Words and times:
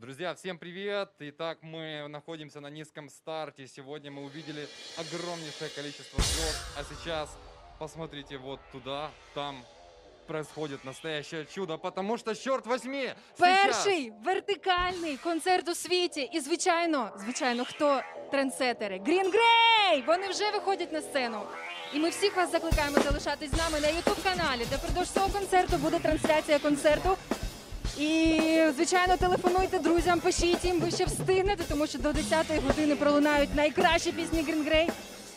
Друзья, 0.00 0.34
всем 0.34 0.56
привет! 0.56 1.10
Итак, 1.18 1.58
мы 1.60 2.06
находимся 2.08 2.60
на 2.60 2.70
низком 2.70 3.10
старте. 3.10 3.66
Сегодня 3.66 4.10
мы 4.10 4.24
увидели 4.24 4.66
огромнейшее 4.96 5.68
количество 5.68 6.22
звезд. 6.22 6.58
А 6.78 6.84
сейчас 6.84 7.28
посмотрите 7.78 8.38
вот 8.38 8.60
туда, 8.72 9.10
там 9.34 9.62
происходит 10.26 10.84
настоящее 10.84 11.44
чудо, 11.44 11.76
потому 11.76 12.16
что, 12.16 12.34
черт 12.34 12.64
возьми, 12.64 13.10
сейчас... 13.36 13.84
Перший 13.84 14.12
вертикальний 14.24 15.16
концерт 15.16 15.68
у 15.68 15.74
світі. 15.74 16.30
І 16.32 16.40
звичайно, 16.40 17.10
звичайно, 17.16 17.64
хто 17.64 18.02
трендсетери? 18.30 18.98
Green 18.98 19.30
Grey! 19.30 20.06
Вони 20.06 20.28
вже 20.28 20.50
виходять 20.50 20.92
на 20.92 21.02
сцену. 21.02 21.42
І 21.94 21.98
ми 21.98 22.08
всіх 22.08 22.36
вас 22.36 22.52
закликаємо 22.52 22.98
залишатись 23.00 23.50
з 23.50 23.56
нами 23.56 23.80
на 23.80 23.88
youtube 23.88 24.22
каналі, 24.22 24.66
де 24.70 24.76
впродовж 24.76 25.10
цього 25.10 25.28
концерту 25.28 25.76
буде 25.76 25.98
трансляція 25.98 26.58
концерту. 26.58 27.16
І, 27.99 28.61
звичайно, 28.75 29.17
телефонуйте 29.17 29.79
друзям, 29.79 30.19
пишіть 30.19 30.65
їм, 30.65 30.79
ви 30.79 30.91
ще 30.91 31.05
встигнете, 31.05 31.63
тому 31.69 31.87
що 31.87 31.97
до 31.97 32.09
10-ї 32.09 32.61
години 32.67 32.95
пролунають 32.95 33.55
найкращі 33.55 34.11
пісні 34.11 34.39
Green 34.39 34.69
Grey. 34.69 34.89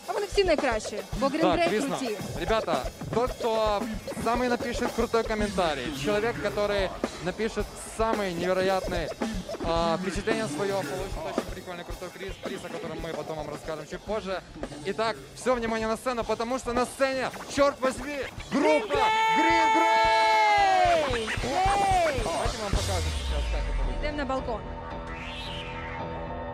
А 0.07 0.13
вони 0.13 0.27
всі 0.33 0.45
найкращі, 0.45 0.99
бо 1.21 1.27
Green 1.27 1.41
Так, 1.41 1.59
Grey 1.61 1.71
Висно, 1.71 1.97
круті. 1.99 2.17
ребята, 2.41 2.83
тот, 3.15 3.31
кто 3.33 3.83
самый 4.25 4.49
напишет 4.49 4.89
крутой 4.97 5.23
комментарий, 5.23 5.85
человек, 6.05 6.35
который 6.43 6.89
напишет 7.25 7.67
самый 7.99 8.33
невероятный 8.33 9.09
а, 9.65 9.99
впечатление 10.03 10.47
свое, 10.57 10.73
получит 10.73 11.19
очень 11.37 11.55
прикольный 11.55 11.85
крутой 11.85 12.09
приз, 12.19 12.33
приз, 12.45 12.61
о 12.65 12.69
котором 12.69 12.99
мы 13.03 13.13
потом 13.15 13.37
вам 13.37 13.49
расскажем 13.51 13.87
чуть 13.91 14.01
позже. 14.01 14.41
Итак, 14.87 15.17
все 15.35 15.55
внимание 15.55 15.89
на 15.89 15.97
сцену, 15.97 16.25
потому 16.25 16.59
что 16.59 16.73
на 16.73 16.87
сцене, 16.87 17.31
черт 17.57 17.81
возьми, 17.81 18.17
группа 18.51 18.99
Green 19.39 19.67
Grey! 19.77 21.19
Ей! 21.19 21.92
Вам 22.64 22.72
покажем 22.72 23.12
сейчас, 23.20 23.44
как 23.52 23.62
это 23.62 23.78
выглядит. 23.84 24.00
Йдемо 24.00 24.18
на 24.18 24.26
балкон. 24.26 24.62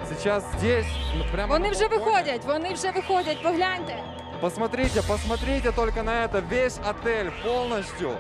Сейчас 0.09 0.43
здесь, 0.57 0.87
ну, 1.15 1.23
прямо 1.31 1.53
Вони 1.53 1.67
на 1.67 1.71
вже 1.71 1.87
балконе. 1.87 2.05
виходять, 2.05 2.45
вони 2.45 2.73
вже 2.73 2.91
виходять, 2.91 3.43
погляньте. 3.43 4.03
Посмотрите, 4.41 5.01
посмотрите 5.03 5.71
только 5.71 6.01
на 6.03 6.23
это. 6.23 6.39
Весь 6.39 6.79
отель 6.83 7.31
полностью, 7.43 8.17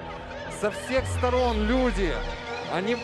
со 0.61 0.69
всех 0.69 1.05
сторон 1.17 1.65
люди. 1.65 2.13
Они... 2.75 2.95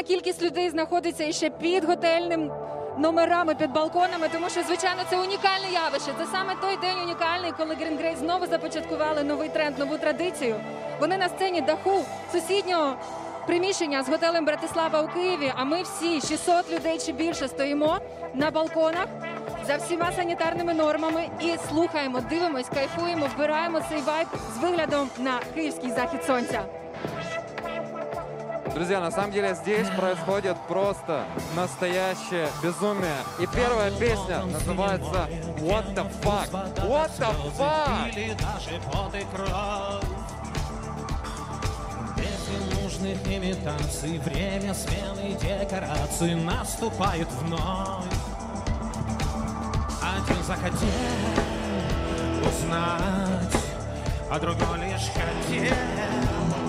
Неймовірна 0.00 0.02
кількість 0.02 0.42
людей 0.42 0.70
знаходиться 0.70 1.24
іще 1.24 1.50
під 1.50 1.84
готельним 1.84 2.52
номерами, 2.98 3.54
під 3.54 3.72
балконами, 3.72 4.28
тому 4.32 4.50
що, 4.50 4.62
звичайно, 4.62 5.02
це 5.10 5.16
унікальне 5.16 5.70
явище. 5.72 6.12
Це 6.18 6.26
саме 6.32 6.54
той 6.60 6.76
день 6.76 6.98
унікальний, 7.04 7.52
коли 7.58 7.74
Green 7.74 8.16
знову 8.16 8.46
започаткували 8.46 9.22
новий 9.22 9.48
тренд, 9.48 9.78
нову 9.78 9.98
традицію. 9.98 10.56
Вони 11.00 11.18
на 11.18 11.28
сцені 11.28 11.60
даху 11.60 12.04
сусіднього 12.32 12.96
приміщення 13.46 14.02
з 14.02 14.08
готелем 14.08 14.44
Братислава 14.44 15.02
у 15.02 15.08
Києві. 15.08 15.52
А 15.56 15.64
ми 15.64 15.82
всі 15.82 16.20
600 16.20 16.72
людей 16.72 16.98
чи 16.98 17.12
більше 17.12 17.48
стоїмо 17.48 17.98
на 18.34 18.50
балконах 18.50 19.06
за 19.66 19.76
всіма 19.76 20.12
санітарними 20.12 20.74
нормами 20.74 21.28
і 21.40 21.56
слухаємо, 21.68 22.20
дивимось, 22.20 22.68
кайфуємо, 22.68 23.26
вбираємо 23.34 23.80
цей 23.88 24.00
вайб 24.00 24.28
з 24.54 24.62
виглядом 24.62 25.10
на 25.18 25.40
київський 25.54 25.90
захід 25.90 26.24
сонця. 26.24 26.79
Друзья, 28.74 29.00
на 29.00 29.10
самом 29.10 29.32
деле 29.32 29.54
здесь 29.54 29.88
происходит 29.90 30.56
просто 30.68 31.24
настоящее 31.56 32.48
безумие. 32.62 33.16
И 33.40 33.46
первая 33.46 33.90
песня 33.90 34.44
называется 34.44 35.28
What 35.58 35.94
the 35.94 36.06
fuck? 36.22 36.50
What 36.86 37.10
the 37.18 37.34
fuck? 37.58 38.14
Ненужных 42.50 43.24
имитаций 43.26 44.18
Время 44.18 44.74
смены 44.74 45.36
декораций 45.40 46.34
Наступает 46.34 47.28
вновь 47.42 48.04
Один 50.02 50.42
захотел 50.42 50.88
узнать 52.44 53.56
А 54.28 54.38
другой 54.40 54.78
лишь 54.78 55.10
хотел 55.14 56.59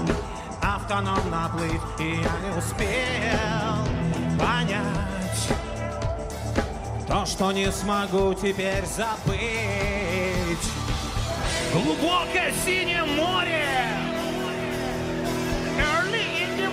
Автономно 0.92 1.50
плыть 1.56 1.82
И 2.00 2.22
я 2.22 2.36
не 2.42 2.58
успел 2.58 3.88
понять 4.38 5.48
То, 7.08 7.26
что 7.26 7.54
не 7.54 7.72
смогу 7.72 8.34
теперь 8.34 8.86
забыть 8.86 9.40
Глубокое 11.72 12.52
синее 12.66 13.06
море 13.06 13.66
Early 15.78 16.26
in 16.42 16.58
the 16.58 16.70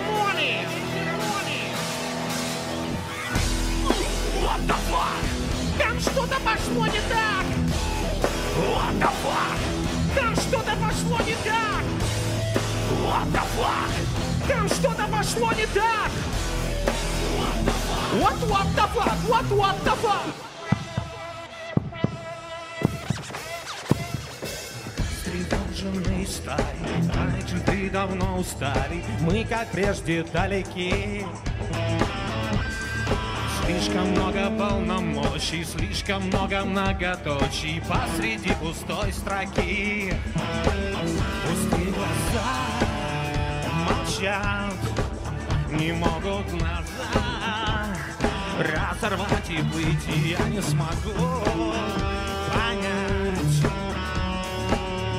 What 4.43 4.61
the 4.67 4.75
fuck? 4.91 5.79
Там 5.79 6.01
что-то 6.01 6.41
пошло 6.41 6.87
не 6.87 7.01
так 7.09 7.47
What 8.57 8.99
the 8.99 9.11
fuck? 9.23 9.59
Там 10.17 10.35
что-то 10.35 10.73
пошло 10.77 11.19
не 11.25 11.37
так 11.45 11.85
What 13.05 13.33
the 13.33 13.43
fuck? 13.57 14.08
Там 14.49 14.69
что-то 14.69 15.07
пошло 15.09 15.53
не 15.53 15.67
так 15.67 16.11
What 18.21 18.41
what 18.49 18.67
the 18.75 18.87
fuck? 18.95 19.19
What 19.29 19.45
what 19.51 19.77
the 19.85 19.95
fuck? 20.03 20.35
Тревоженные 25.25 26.27
стаи, 26.27 26.59
раньше 27.15 27.61
ты 27.67 27.91
давно 27.91 28.39
устали, 28.39 29.05
мы 29.21 29.45
как 29.45 29.71
прежде 29.71 30.25
далеки. 30.25 31.25
Слишком 33.65 34.11
много 34.13 34.51
полномочий, 34.59 35.65
слишком 35.65 36.27
много 36.29 36.65
многоточий 36.65 37.83
посреди 37.83 38.55
пустой 38.55 39.13
строки. 39.13 40.15
Пустые 41.45 41.93
глаза 41.93 42.78
молчат, 44.09 44.75
не 45.71 45.93
могут 45.93 46.53
назад 46.53 47.99
разорвать 48.59 49.51
и 49.51 49.63
быть 49.63 50.07
я 50.25 50.49
не 50.49 50.63
смогу 50.63 51.13
понять 52.53 53.63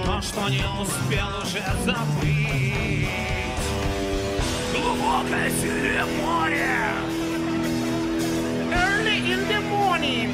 то, 0.05 0.21
что 0.21 0.49
не 0.49 0.63
успел 0.81 1.27
уже 1.43 1.63
забыть. 1.85 3.09
Глубокое 4.73 5.49
синее 5.51 6.05
море 6.21 6.67
Early 8.71 9.33
in 9.33 9.47
the 9.47 9.59
morning 9.69 10.33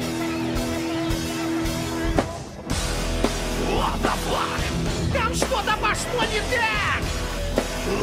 What 3.70 4.02
the 4.02 4.12
fuck? 4.26 5.12
Там 5.12 5.34
что-то 5.34 5.76
пошло 5.80 6.22
не 6.32 6.40
так 6.40 7.02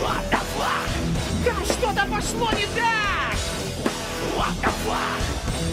What 0.02 0.32
the? 0.32 0.43
Там 1.46 1.66
что-то 1.66 2.06
пошло 2.06 2.52
не 2.52 2.66
так 2.76 3.36
What 4.36 4.56
the 4.62 4.72
fuck? 4.86 5.22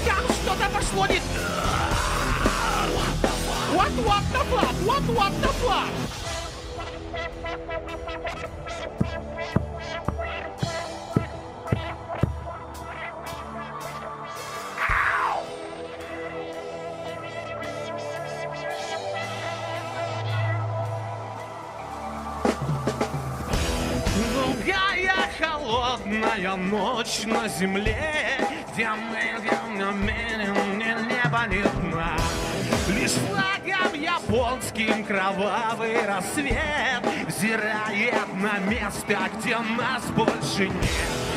Там 0.07 0.25
что-то 0.37 0.71
пошло 0.75 1.07
не 1.07 1.21
так 1.21 2.01
What 3.75 3.93
what 4.05 4.25
the 4.33 4.43
fuck? 4.51 4.75
What 4.87 5.05
what 5.15 5.33
the 5.41 5.49
fuck? 5.49 5.91
Холодная 26.11 26.57
ночь 26.57 27.23
на 27.25 27.49
земле, 27.49 27.97
где 28.73 28.89
мы, 28.91 29.41
где 29.41 29.83
намерен, 29.83 30.77
мне 30.77 30.97
небо 31.09 31.47
не 31.49 31.63
дна. 31.63 32.17
Лишь 32.89 33.13
флагом 33.13 33.95
японским 33.95 35.05
кровавый 35.05 36.05
рассвет 36.07 37.03
Взирает 37.29 38.35
на 38.35 38.59
место, 38.59 39.17
где 39.39 39.57
нас 39.59 40.03
больше. 40.17 40.69
Нет, 40.69 41.30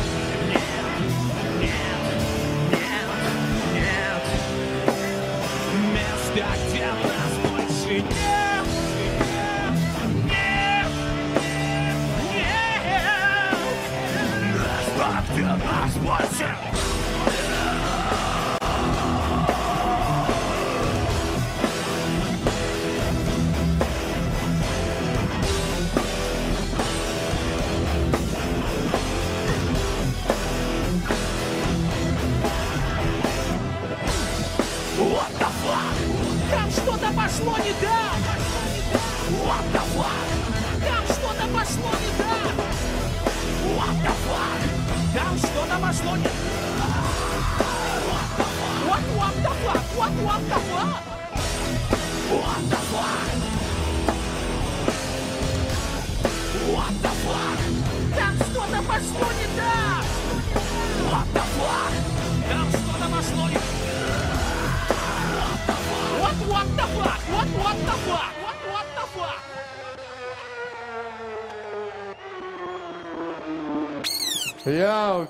нас 16.13 16.29
больше. 16.29 16.62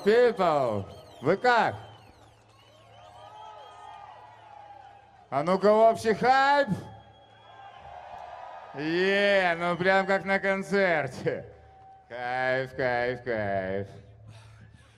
People! 0.03 0.85
Вы 1.21 1.37
как? 1.37 1.75
А 5.29 5.43
ну-ка 5.43 5.71
общий 5.71 6.13
хайп! 6.13 6.69
Е, 8.75 9.55
ну 9.59 9.75
прям 9.77 10.05
как 10.05 10.25
на 10.25 10.39
концерте. 10.39 11.45
Кайф, 12.09 12.75
кайф, 12.75 13.23
кайф. 13.23 13.87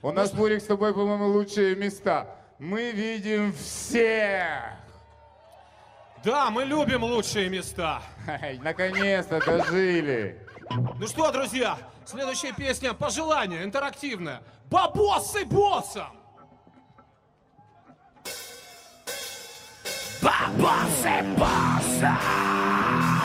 У 0.02 0.12
нас, 0.12 0.32
Мурик, 0.34 0.62
с 0.62 0.66
тобой, 0.66 0.92
по-моему, 0.94 1.26
лучшие 1.26 1.74
места. 1.74 2.26
Мы 2.58 2.92
видим 2.92 3.52
всех! 3.52 4.62
Да, 6.24 6.50
мы 6.50 6.64
любим 6.64 7.04
лучшие 7.04 7.48
места. 7.48 8.02
Наконец-то 8.60 9.40
дожили. 9.44 10.40
Ну 10.98 11.06
что, 11.06 11.30
друзья, 11.30 11.78
следующая 12.04 12.52
песня 12.52 12.94
«Пожелание» 12.94 13.62
интерактивная. 13.62 14.42
Бабосы 14.70 15.44
боссам! 15.44 16.16
Бабосы 20.20 21.22
босса! 21.38 22.18
Ну, 22.20 23.15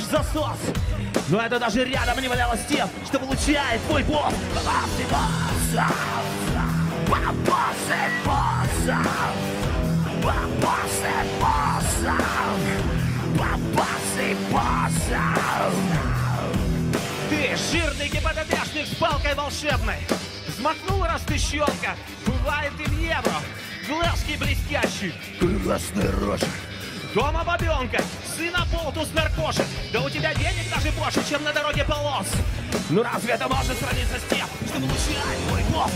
иногда 0.00 0.02
целуешь 0.02 0.04
за 0.04 0.22
сос. 0.32 0.58
Но 1.28 1.40
это 1.40 1.58
даже 1.58 1.84
рядом 1.84 2.20
не 2.20 2.28
валялось 2.28 2.60
тем, 2.68 2.88
что 3.06 3.18
получает 3.18 3.80
твой 3.86 4.02
босс. 4.04 4.34
Бабосы 13.36 14.36
босса! 14.50 15.22
Ты 17.28 17.56
жирный 17.70 18.08
гипотетешник 18.08 18.86
с 18.86 18.94
палкой 18.96 19.34
волшебной. 19.34 19.96
Взмахнул 20.48 21.04
раз 21.04 21.22
ты 21.26 21.38
щелка, 21.38 21.96
бывает 22.26 22.72
и 22.78 22.84
в 22.84 23.00
евро. 23.00 23.36
Глазки 23.88 24.36
блестящие, 24.36 25.14
красный 25.38 26.10
рожа. 26.10 26.46
Дома 27.14 27.42
бабенка, 27.44 28.00
сына 28.36 28.64
болтус 28.72 29.08
наркошет. 29.12 29.66
Да 29.92 30.00
у 30.00 30.08
тебя 30.08 30.32
денег 30.32 30.70
даже 30.72 30.92
больше, 30.92 31.28
чем 31.28 31.42
на 31.42 31.52
дороге 31.52 31.84
полос. 31.84 32.26
Ну 32.88 33.02
разве 33.02 33.32
это 33.32 33.48
может 33.48 33.76
сравниться 33.78 34.16
с 34.16 34.22
тем, 34.32 34.46
что 34.68 34.74
получает 34.74 35.38
твой 35.48 35.62
босс? 35.72 35.90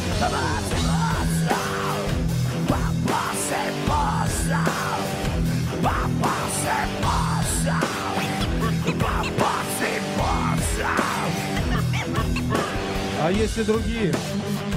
А 13.23 13.30
есть 13.30 13.56
и 13.56 13.62
другие. 13.62 14.12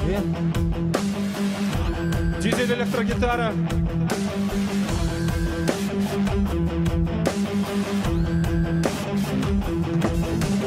Нет? 0.06 0.24
Дизель 2.40 2.74
электрогитара. 2.74 3.52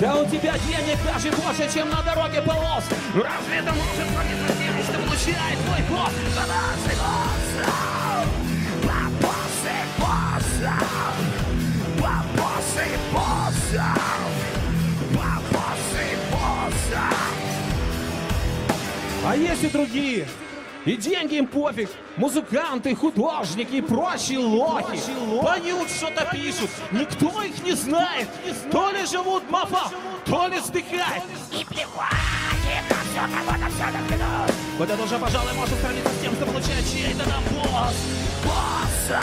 Да 0.00 0.16
у 0.16 0.24
тебя 0.24 0.54
денег 0.66 0.98
даже 1.04 1.30
больше, 1.30 1.70
чем 1.70 1.90
на 1.90 2.00
дороге 2.00 2.40
полос. 2.40 2.84
Ну 3.12 3.22
разве 3.22 3.56
это 3.58 3.70
может 3.70 3.96
быть 3.96 4.84
что 4.84 4.98
получает 4.98 5.58
твой 5.66 5.82
босс? 5.90 6.12
Бабасы 6.34 6.96
боссов, 6.96 8.26
бабасы 8.82 9.76
боссов, 9.98 10.88
бабасы 12.00 12.86
боссов, 13.12 13.98
бабасы 15.10 16.04
боссов. 16.30 17.18
А 19.26 19.36
есть 19.36 19.64
и 19.64 19.68
другие. 19.68 20.26
И 20.86 20.96
деньги 20.96 21.34
им 21.34 21.46
пофиг. 21.46 21.90
Музыканты, 22.16 22.94
художники 22.94 23.76
и 23.76 23.80
прочие 23.80 24.38
лохи. 24.38 24.98
Поют, 25.42 25.90
что-то 25.90 26.26
пишут. 26.32 26.70
Никто 26.90 27.42
их 27.42 27.62
не 27.62 27.72
знает. 27.72 28.28
То 28.70 28.90
ли 28.90 29.04
живут 29.06 29.48
мафа, 29.50 29.90
то 30.24 30.46
ли 30.48 30.58
сдыхают. 30.60 31.24
И 31.52 31.64
плевать 31.64 32.10
на 32.88 33.02
все, 33.02 33.20
кого-то 33.36 33.66
все. 33.74 33.84
Вот 34.78 34.90
это 34.90 35.02
уже, 35.02 35.18
пожалуй, 35.18 35.52
может 35.52 35.78
сравниться 35.80 36.10
с 36.10 36.22
тем, 36.22 36.32
что 36.34 36.46
получает 36.46 36.84
чей-то 36.90 37.28
там 37.28 37.42
босс. 37.50 37.96
Босса! 38.42 39.20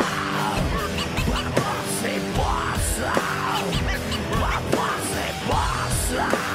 Боссы, 1.26 2.22
босса! 2.36 3.12
Боссы, 4.72 5.26
босса! 5.48 6.47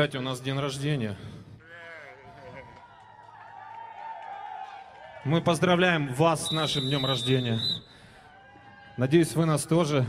Кстати, 0.00 0.16
у 0.16 0.22
нас 0.22 0.40
день 0.40 0.58
рождения. 0.58 1.14
Мы 5.26 5.42
поздравляем 5.42 6.14
вас 6.14 6.46
с 6.46 6.52
нашим 6.52 6.84
днем 6.84 7.04
рождения. 7.04 7.60
Надеюсь, 8.96 9.34
вы 9.34 9.44
нас 9.44 9.64
тоже. 9.64 10.06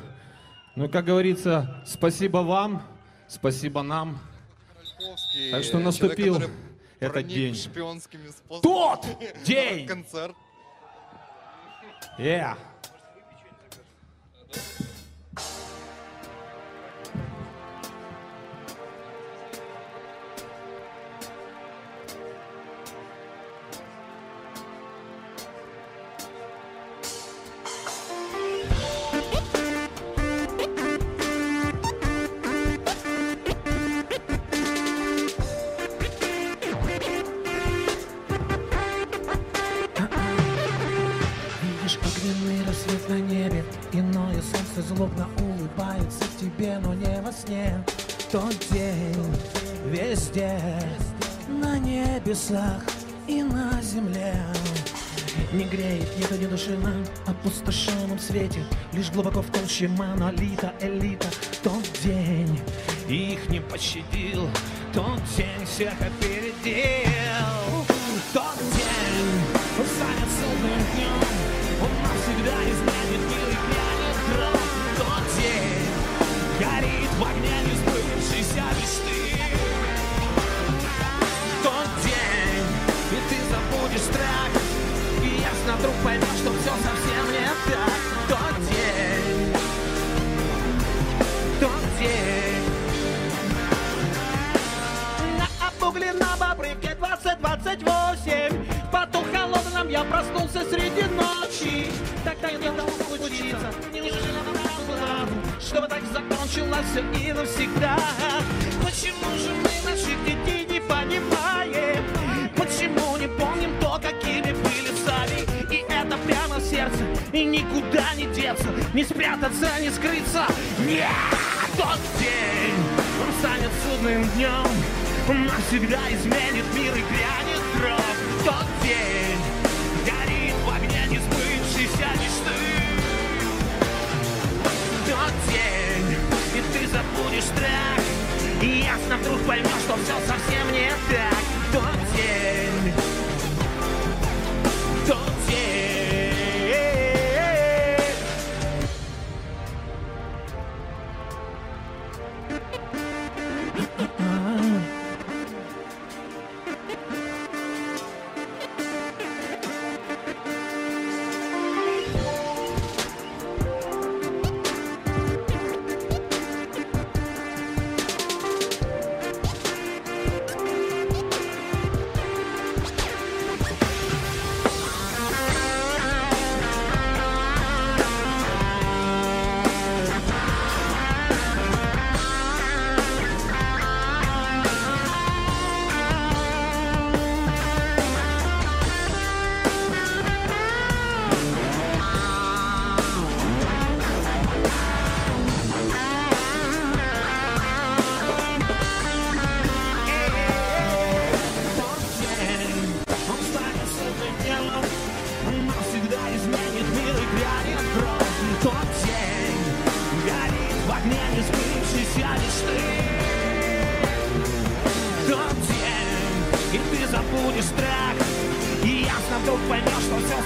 Ну, 0.77 0.85
и, 0.85 0.87
как 0.87 1.03
говорится, 1.03 1.83
спасибо 1.85 2.37
вам, 2.37 2.81
спасибо 3.27 3.81
нам. 3.81 4.21
Так 5.51 5.65
что 5.65 5.79
наступил 5.79 6.35
человек, 6.35 6.55
этот 7.01 7.27
день. 7.27 7.53
шпионскими 7.53 8.29
способами. 8.29 8.61
Тот 8.61 9.05
день! 9.43 9.85
Концерт. 9.87 10.37
Yeah. 12.17 12.55
Свете 58.31 58.63
Лишь 58.93 59.11
глубоко 59.11 59.41
в 59.41 59.47
толще 59.51 59.87
монолита 59.87 60.73
элита 60.81 61.27
Тот 61.63 61.83
день 62.03 62.59
Их 63.07 63.49
не 63.49 63.59
пощадил, 63.59 64.49
тот 64.93 65.21
день 65.35 65.65
всех 65.65 65.93
опередил. 66.01 66.30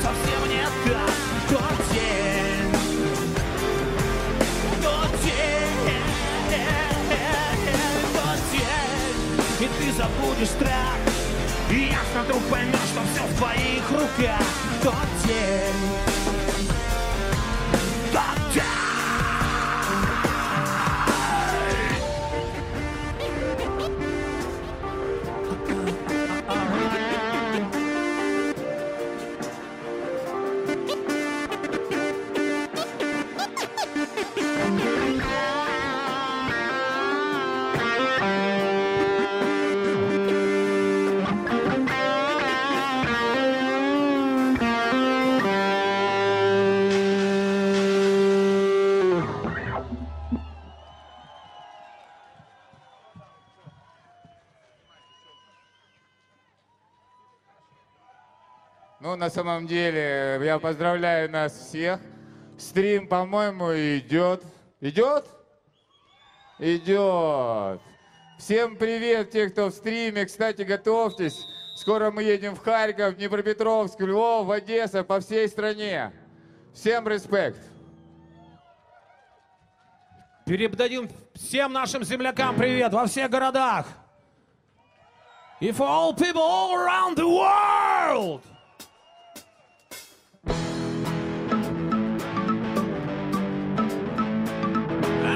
Совсем 0.05 0.49
не 0.49 0.63
так 0.63 1.15
Тот 1.49 1.77
день 1.93 2.71
Тот 4.81 5.11
день 5.23 5.95
Тот 8.13 8.39
день 8.51 9.59
И 9.59 9.67
ты 9.79 9.91
забудешь 9.93 10.49
страх. 10.49 10.97
И 11.71 11.89
ясно 11.89 12.23
вдруг 12.23 12.43
поймешь, 12.43 12.75
что 12.91 13.01
все 13.13 13.23
в 13.23 13.37
твоих 13.37 13.91
руках. 13.91 14.47
Тот 14.83 15.27
день 15.27 16.34
на 59.25 59.31
самом 59.31 59.65
деле, 59.65 60.39
я 60.43 60.59
поздравляю 60.59 61.31
нас 61.31 61.51
всех. 61.51 61.99
Стрим, 62.59 63.07
по-моему, 63.07 63.73
идет. 63.73 64.43
Идет? 64.81 65.25
Идет. 66.59 67.81
Всем 68.37 68.75
привет, 68.77 69.31
те, 69.31 69.49
кто 69.49 69.69
в 69.69 69.71
стриме. 69.71 70.25
Кстати, 70.25 70.61
готовьтесь. 70.61 71.43
Скоро 71.75 72.11
мы 72.11 72.21
едем 72.21 72.55
в 72.55 72.59
Харьков, 72.59 73.15
Днепропетровск, 73.15 73.99
Львов, 73.99 74.47
Одесса, 74.51 75.03
по 75.03 75.19
всей 75.19 75.47
стране. 75.47 76.11
Всем 76.75 77.07
респект. 77.07 77.59
Передадим 80.45 81.09
всем 81.33 81.73
нашим 81.73 82.03
землякам 82.03 82.55
привет 82.55 82.93
во 82.93 83.07
всех 83.07 83.31
городах. 83.31 83.87
И 85.59 85.71
for 85.71 85.87
all 85.87 86.13
people 86.13 86.43
all 86.43 86.75
around 86.75 87.17
the 87.17 87.27
world. 87.27 88.43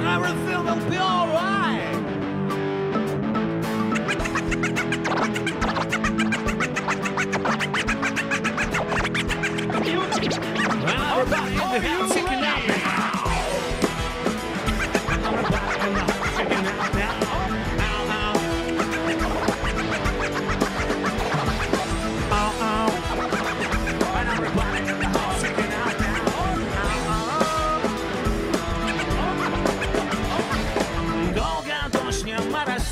Everything 0.09 0.65
will 0.65 0.89
be 0.89 0.97
alright. 0.97 1.95
And 10.85 11.01
everybody 11.03 11.51
in 11.51 11.57
the 11.57 11.79
house 11.79 12.17
out 12.43 12.98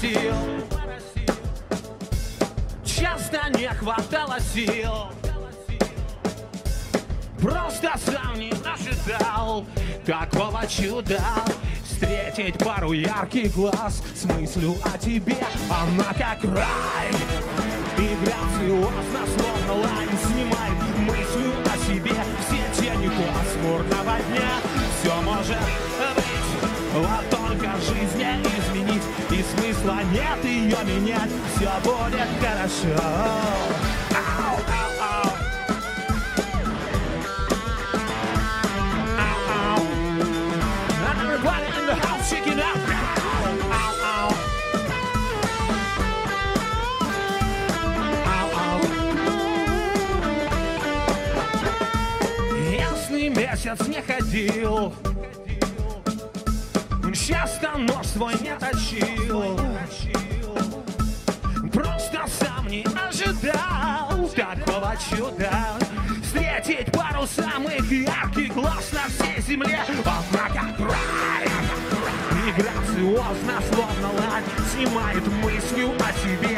моросил 0.02 0.36
Часто 2.84 3.50
не 3.58 3.68
хватало 3.70 4.40
сил. 4.40 5.08
Просто 7.42 7.92
сам 8.06 8.40
не 8.40 8.52
ожидал 8.52 9.66
такого 10.06 10.66
чуда. 10.68 11.22
Встретить 11.84 12.58
пару 12.58 12.92
ярких 12.92 13.54
глаз 13.56 14.04
с 14.16 14.26
мыслью 14.26 14.76
о 14.84 14.98
тебе. 14.98 15.38
Она 15.70 16.14
как 16.14 16.44
рай. 16.44 17.12
И 17.98 18.16
грациозно, 18.24 19.26
словно 19.36 19.74
лань 19.82 20.18
Снимает 20.26 20.98
мыслью 21.00 21.54
о 21.66 21.78
себе. 21.86 22.16
Все 22.48 22.82
тени 22.82 23.10
пасмурного 23.10 24.18
дня. 24.30 24.50
Все 25.00 25.22
может 25.22 25.60
быть. 25.60 25.88
Вот 26.94 27.30
только 27.30 27.76
жизнь 27.78 28.18
не 28.18 28.24
изменить 28.24 28.77
И 28.77 28.77
смысла 29.52 30.00
нет 30.12 30.44
ее 30.44 30.78
менять 30.84 31.30
Все 31.56 31.72
будет 31.84 32.30
хорошо 32.42 33.02
Ау, 34.40 34.58
ау, 34.68 34.92
ау. 35.02 35.32
And 41.10 41.18
everybody 41.22 41.68
in 54.88 55.07
Часто 57.28 57.78
нож 57.78 58.08
свой 58.08 58.34
не 58.36 58.56
точил 58.56 59.60
Просто 61.74 62.26
сам 62.40 62.68
не 62.70 62.86
ожидал 63.06 64.30
такого 64.30 64.96
чуда. 65.10 65.52
Встретить 66.24 66.90
пару 66.94 67.28
самых 67.28 67.92
ярких 67.92 68.54
глаз 68.54 68.94
на 68.94 69.10
всей 69.10 69.42
земле. 69.42 69.78
Она 69.90 70.48
как 70.48 70.80
рай 70.80 71.50
И 72.48 72.54
словно 73.74 74.08
лань 74.22 74.44
Снимает 74.72 75.28
мыслью 75.44 75.92
о 76.00 76.14
себе 76.14 76.57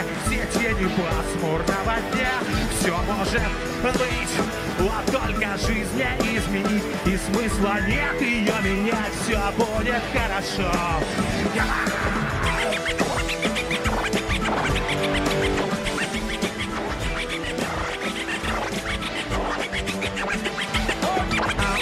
Все 0.80 0.88
тени 0.88 0.96
пасмурного 0.96 1.96
дня 2.14 2.32
Все 2.80 2.96
может 3.04 3.42
быть 3.84 4.34
Вот 4.80 5.06
только 5.12 5.58
жизнь 5.58 6.04
не 6.22 6.38
изменить 6.38 6.84
И 7.06 7.18
смысла 7.18 7.80
нет 7.86 8.22
ее 8.22 8.54
менять. 8.64 9.14
Все 9.24 9.40
будет 9.58 10.02
хорошо. 10.14 10.72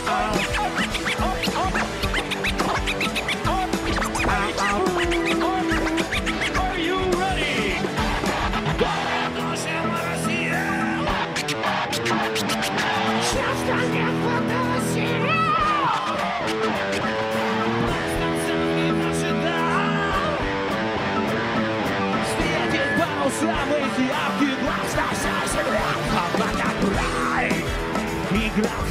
Are 0.10 0.67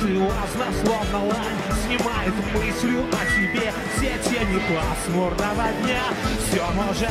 И 0.06 0.14
грациозно, 0.14 0.66
словно 0.84 1.18
лань 1.26 1.58
Снимает 1.84 2.34
мыслью 2.54 3.04
о 3.10 3.26
себе 3.34 3.72
Все 3.96 4.18
тени 4.30 4.60
пасмурного 4.68 5.72
дня 5.82 6.02
Все 6.48 6.64
может 6.74 7.10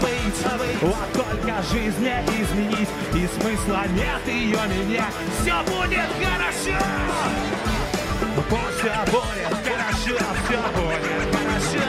быть. 0.00 0.82
Вот 0.82 1.12
только 1.12 1.62
жизнь 1.72 2.02
не 2.02 2.42
изменить. 2.42 2.88
И 3.14 3.28
смысла 3.40 3.84
нет 3.88 4.26
ее 4.26 4.58
менять. 4.68 5.14
Все 5.40 5.62
будет 5.64 6.10
хорошо. 6.20 6.78
Пусть 8.48 8.82
будет 8.82 9.54
хорошо. 9.64 10.16
Все 10.44 10.60
будет 10.76 11.36
хорошо. 11.36 11.84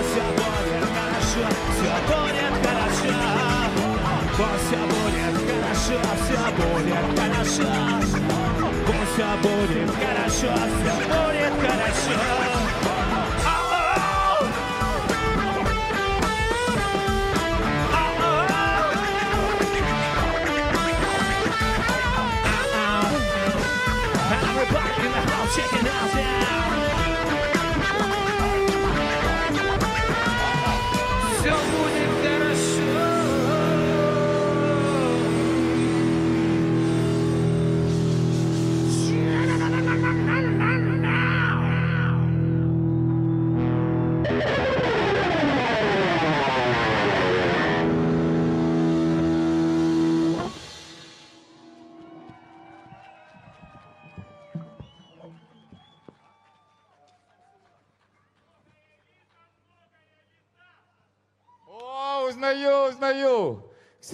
Все 0.00 0.24
будет 0.36 0.88
хорошо. 0.96 1.44
Все 1.76 1.94
будет 2.08 2.54
хорошо. 2.66 3.14
Пусть 4.36 4.72
будет 4.90 5.36
хорошо. 5.50 5.98
Все 6.24 6.40
будет 6.56 7.18
хорошо 7.18 8.29
все 9.20 9.36
будет 9.42 9.90
хорошо 9.90 10.50
Все 10.80 10.94
будет 11.04 11.54
хорошо 11.60 12.16
Ау! 13.44 13.62
Ау! 13.62 14.46
Party 24.70 25.06
in 25.06 25.12
the 25.12 25.20
house, 25.20 25.56
check 25.56 25.72
it 25.72 25.79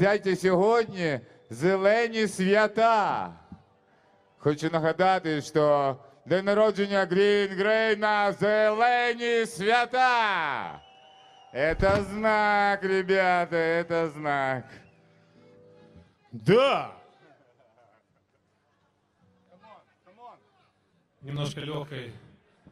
Кстати, 0.06 0.36
сьогодні 0.36 1.20
зелені 1.50 2.28
свята. 2.28 3.34
Хочу 4.38 4.70
нагадати, 4.70 5.42
що 5.42 5.96
день 6.26 6.46
народження 6.46 7.06
Green 7.06 7.60
Grey 7.62 7.98
на 7.98 8.32
зелені 8.32 9.46
свята. 9.46 10.82
Это 11.54 12.04
знак, 12.04 12.84
ребята, 12.84 13.56
это 13.58 14.10
знак. 14.10 14.64
Да. 16.32 17.02
немножко 21.22 21.60
легкой 21.62 22.14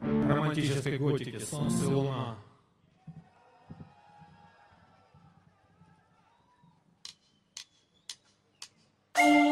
романтической 0.01 0.97
готики 0.97 1.37
«Солнце 1.37 1.83
и 1.83 1.87
луна». 1.87 2.37
Только 9.14 9.44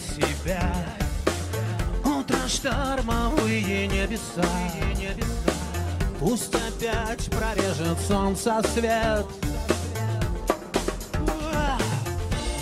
себя. 0.00 0.72
Утро 2.04 2.48
штормовые 2.48 3.86
небеса, 3.86 4.48
пусть 6.18 6.54
опять 6.54 7.30
прорежет 7.30 7.98
солнце 8.06 8.62
свет. 8.74 9.26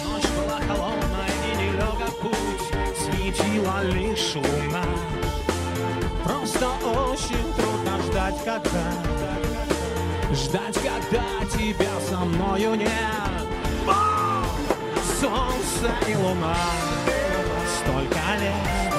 Ночь 0.04 0.28
была 0.36 0.60
холодная 0.66 1.30
и 1.44 1.56
нелегок 1.56 2.20
путь, 2.20 2.66
светила 2.98 3.82
лишь 3.84 4.34
луна. 4.34 4.84
Просто 6.24 6.66
очень 6.66 7.54
трудно 7.56 8.02
ждать, 8.06 8.44
когда 8.44 9.18
Ждать, 10.32 10.74
когда 10.74 11.24
тебя 11.56 12.00
со 12.08 12.18
мною 12.18 12.74
нет! 12.74 12.88
Солнце 15.18 15.92
и 16.06 16.14
луна 16.14 16.54
darling 18.28 18.97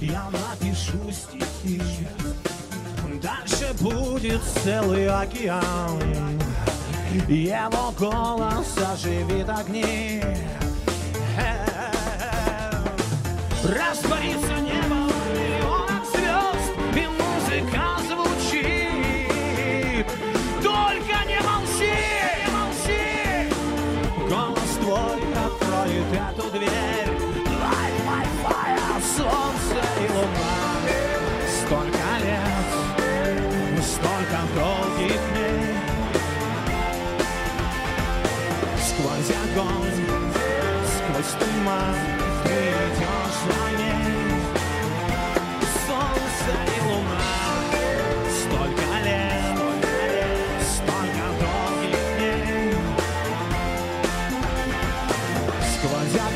я 0.00 0.30
напишу 0.30 1.10
стихи. 1.12 1.82
Дальше 3.22 3.74
будет 3.80 4.42
целый 4.64 5.08
океан, 5.08 6.00
его 7.28 7.92
голос 7.98 8.76
оживит 8.92 9.48
огни. 9.48 10.22
Растворится 13.62 14.56
небо 14.60 15.06
в 15.06 15.30
миллионах 15.32 16.04
звезд, 16.12 16.72
и 16.96 17.06
музыка 17.06 17.84
звучит. 18.08 20.06
Только 20.62 21.16
не 21.28 21.40
молчи, 21.42 21.94
не 22.40 22.48
молчи. 22.56 23.04
Голос 24.28 24.72
твой 24.80 25.20
откроет 25.44 26.10
эту 26.12 26.50
дверь. 26.58 26.89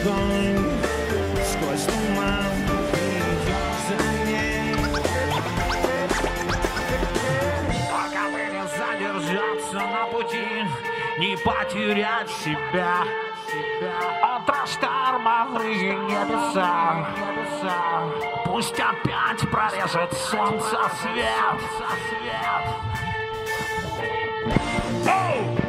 Сквозь 0.04 1.84
туман 1.84 2.44
за 3.88 3.96
ней. 4.26 4.76
Пока 7.90 8.28
бы 8.30 8.40
не 8.52 8.64
задержаться 8.76 9.76
на 9.76 10.06
пути, 10.12 10.46
не 11.18 11.36
потерять 11.38 12.30
себя. 12.30 13.04
Утро 14.22 14.66
шторма 14.66 15.48
грызи 15.54 15.94
небеса. 15.94 17.06
Пусть 18.44 18.78
опять 18.78 19.50
прорежет 19.50 20.12
солнце 20.12 20.78
свет. 21.00 21.60
Идешь 24.96 25.63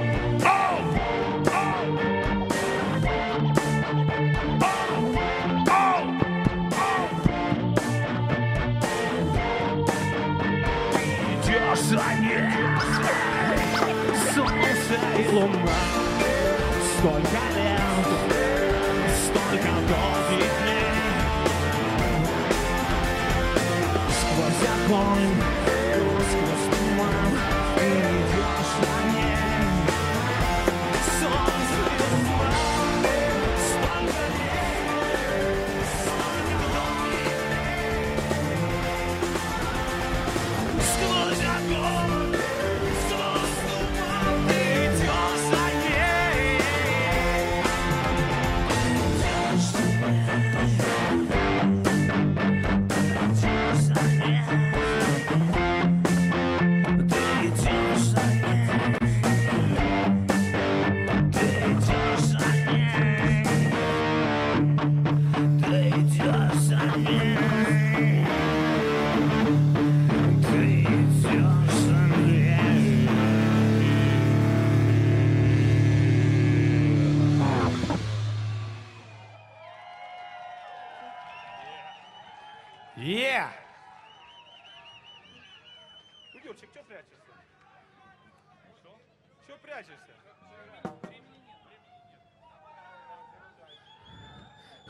Солнце 15.36 15.48
и 15.50 15.58
луна. 15.58 15.58
Столько 16.98 17.42
лет, 17.56 18.08
столько 19.28 19.72
долгих 19.90 20.52
дней. 20.62 20.86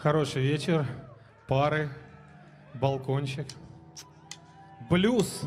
Хороший 0.06 0.44
вечер, 0.44 0.86
пары, 1.48 1.90
балкончик. 2.76 3.48
Блюз. 4.88 5.42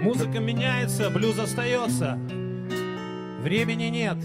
Музыка 0.00 0.38
меняется, 0.38 1.10
блюз 1.10 1.40
остается. 1.40 2.16
Времени 3.42 3.86
нет. 3.86 4.18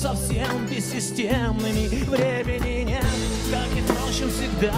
Совсем 0.00 0.66
бессистемными. 0.66 1.86
Времени 2.08 2.84
нет, 2.84 3.04
как 3.50 3.76
и 3.76 3.82
впрочем 3.82 4.30
всегда, 4.30 4.72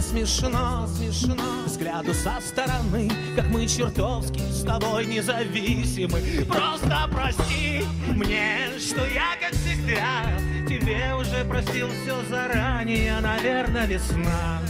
Просто 0.00 0.16
смешно, 0.16 0.86
смешно 0.96 1.44
взгляду 1.66 2.14
со 2.14 2.40
стороны, 2.40 3.10
как 3.36 3.48
мы 3.48 3.66
чертовски 3.66 4.40
с 4.50 4.62
тобой 4.62 5.04
независимы. 5.04 6.22
Просто 6.48 7.06
прости 7.12 7.84
мне, 8.08 8.78
что 8.78 9.04
я, 9.04 9.36
как 9.38 9.52
всегда, 9.52 10.24
тебе 10.66 11.14
уже 11.14 11.44
простил 11.44 11.88
все 12.02 12.16
заранее, 12.30 13.20
наверное, 13.20 13.86
весна. 13.86 14.62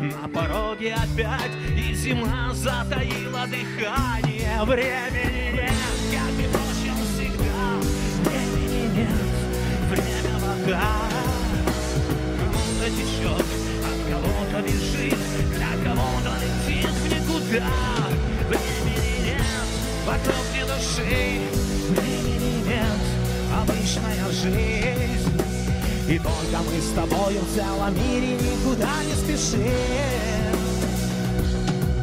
На 0.00 0.28
пороге 0.28 0.94
опять 0.94 1.52
и 1.76 1.94
зима 1.94 2.52
затаила 2.52 3.46
дыхание 3.46 4.62
Времени 4.64 5.52
нет, 5.52 5.72
как 6.12 6.32
и 6.36 6.46
впрочем 6.46 6.96
всегда 7.14 8.30
Времени 8.30 8.96
нет, 8.96 9.90
время 9.90 10.38
вода 10.38 11.17
в 17.60 17.64
никуда 17.64 18.08
Времени 18.48 19.24
нет, 19.24 19.68
вокруг 20.06 20.44
не 20.54 20.62
души 20.62 21.40
Времени 21.90 22.64
нет, 22.66 23.00
обычная 23.54 24.30
жизнь 24.32 25.28
и 26.08 26.18
только 26.18 26.62
мы 26.64 26.80
с 26.80 26.88
тобою 26.94 27.38
в 27.42 27.54
целом 27.54 27.94
мире 27.94 28.36
никуда 28.36 29.04
не 29.04 29.12
спешим. 29.12 29.60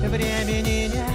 Времени 0.07 0.91
нет. 0.93 1.14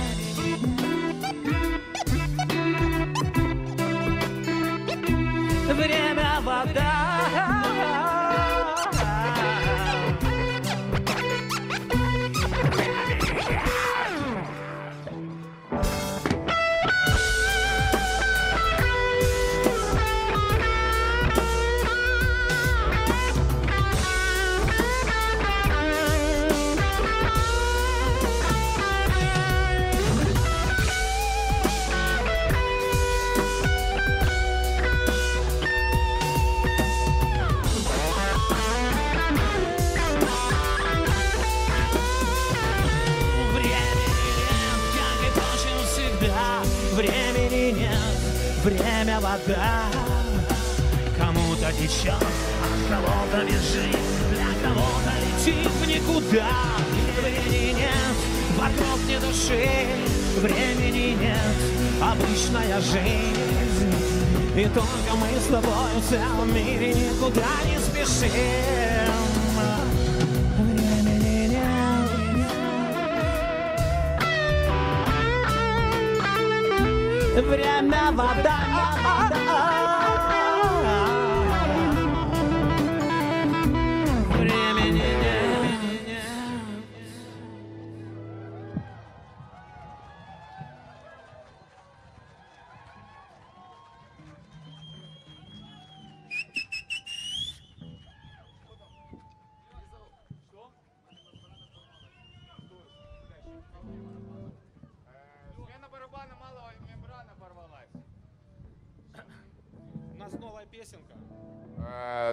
Течет, 51.90 52.12
от 52.12 52.22
кого-то 52.88 53.44
бежит, 53.44 53.98
для 54.30 54.46
кого-то 54.62 55.12
летит 55.20 55.70
в 55.70 55.86
никуда. 55.86 56.48
И 56.94 57.20
времени 57.20 57.72
нет, 57.72 58.16
вокруг 58.56 59.00
не 59.06 59.18
души, 59.18 59.68
времени 60.38 61.16
нет, 61.20 61.56
обычная 62.00 62.80
жизнь. 62.80 63.94
И 64.56 64.64
только 64.66 65.16
мы 65.16 65.40
с 65.40 65.46
тобой 65.46 65.90
в 65.96 66.08
целом 66.08 66.54
мире 66.54 66.94
никуда 66.94 67.46
не 67.66 67.78
спешим. 67.78 68.30
Время 77.42 78.12
вода. 78.12 79.79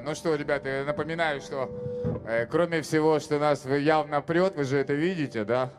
Ну 0.07 0.15
что, 0.15 0.33
ребята, 0.35 0.69
я 0.69 0.85
напоминаю, 0.85 1.41
что 1.41 1.69
э, 2.25 2.45
кроме 2.45 2.81
всего, 2.81 3.19
что 3.19 3.39
нас 3.39 3.65
явно 3.65 4.21
прет, 4.21 4.55
вы 4.55 4.63
же 4.63 4.77
это 4.77 4.93
видите, 4.93 5.43
да? 5.43 5.69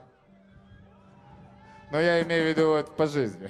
Но 1.90 1.98
я 1.98 2.22
имею 2.22 2.44
в 2.44 2.48
виду 2.48 2.68
вот 2.72 2.94
по 2.94 3.06
жизни. 3.06 3.48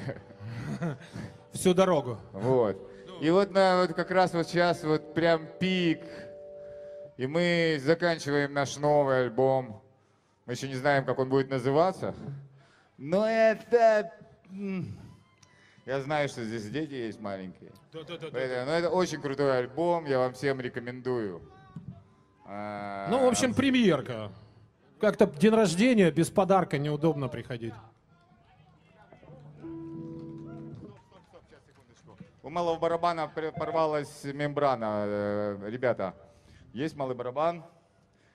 Всю 1.53 1.75
дорогу. 1.75 2.21
Вот. 2.33 2.77
И 3.21 3.29
вот, 3.31 3.51
на, 3.51 3.81
вот 3.81 3.95
как 3.95 4.13
раз 4.13 4.33
вот 4.35 4.47
сейчас 4.47 4.85
вот 4.85 5.15
прям 5.15 5.49
пик. 5.59 6.05
И 7.17 7.27
мы 7.27 7.81
заканчиваем 7.83 8.53
наш 8.53 8.77
новый 8.77 9.23
альбом. 9.23 9.83
Мы 10.47 10.53
еще 10.53 10.69
не 10.69 10.77
знаем, 10.77 11.05
как 11.05 11.19
он 11.19 11.29
будет 11.29 11.51
называться. 11.51 12.15
Но 12.97 13.29
это... 13.29 14.13
Я 15.89 16.03
знаю, 16.03 16.29
что 16.29 16.45
здесь 16.45 16.69
дети 16.69 16.93
есть 16.93 17.19
маленькие. 17.19 17.73
Поэтому, 17.95 18.67
ну, 18.67 18.73
это 18.73 18.91
очень 18.91 19.23
крутой 19.23 19.57
альбом, 19.57 20.05
я 20.05 20.19
вам 20.19 20.35
всем 20.35 20.61
рекомендую. 20.61 21.41
А, 22.45 23.09
Ну, 23.09 23.25
в 23.25 23.27
общем, 23.27 23.55
премьерка. 23.55 24.31
Как-то 25.01 25.27
день 25.27 25.55
рождения 25.55 26.11
без 26.11 26.29
подарка 26.29 26.77
неудобно 26.77 27.29
приходить. 27.29 27.73
У 32.43 32.51
малого 32.51 32.79
барабана 32.79 33.27
порвалась 33.27 34.25
мембрана. 34.25 35.05
Э, 35.07 35.71
Ребята, 35.71 36.15
есть 36.75 36.97
малый 36.97 37.17
барабан? 37.17 37.65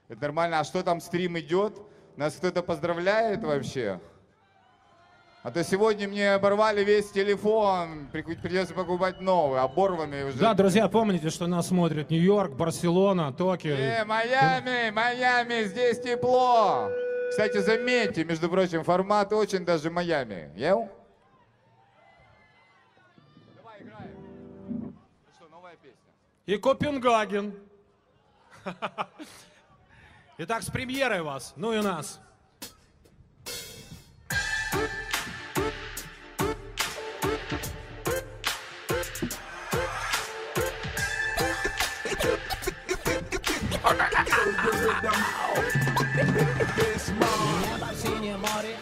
Это 0.07 0.19
нормально. 0.23 0.59
А 0.59 0.63
что 0.63 0.81
там, 0.81 0.99
стрим 0.99 1.37
идет? 1.37 1.79
Нас 2.17 2.33
кто-то 2.33 2.63
поздравляет 2.63 3.43
вообще? 3.43 3.99
А 5.43 5.51
то 5.51 5.62
сегодня 5.62 6.08
мне 6.08 6.36
оборвали 6.36 6.86
весь 6.86 7.12
телефон, 7.12 8.08
При- 8.13 8.21
придется 8.21 8.73
покупать 8.73 9.19
новый, 9.19 9.60
оборванный 9.60 10.23
уже. 10.29 10.38
Да, 10.38 10.53
друзья, 10.53 10.88
помните, 10.88 11.29
что 11.29 11.47
нас 11.47 11.67
смотрят 11.67 12.10
Нью-Йорк, 12.10 12.53
Барселона, 12.53 13.34
Токио. 13.34 13.73
Э, 13.75 14.06
Майами, 14.06 14.89
Майами, 14.91 15.65
здесь 15.65 15.99
тепло. 15.99 16.89
Кстати, 17.29 17.58
заметьте, 17.58 18.23
между 18.23 18.47
прочим, 18.47 18.86
формат 18.86 19.34
очень 19.34 19.65
даже 19.65 19.91
Майами. 19.91 20.49
Ел? 20.56 20.88
Давай, 23.58 23.82
играем. 23.82 24.15
Ну 24.69 24.93
что, 25.36 25.49
новая 25.49 25.75
песня? 25.75 26.13
И 26.45 26.56
Копенгаген. 26.56 27.53
Итак, 30.38 30.63
с 30.63 30.69
премьерой 30.69 31.21
вас, 31.21 31.51
ну 31.58 31.73
и 31.73 31.82
нас. 31.82 32.21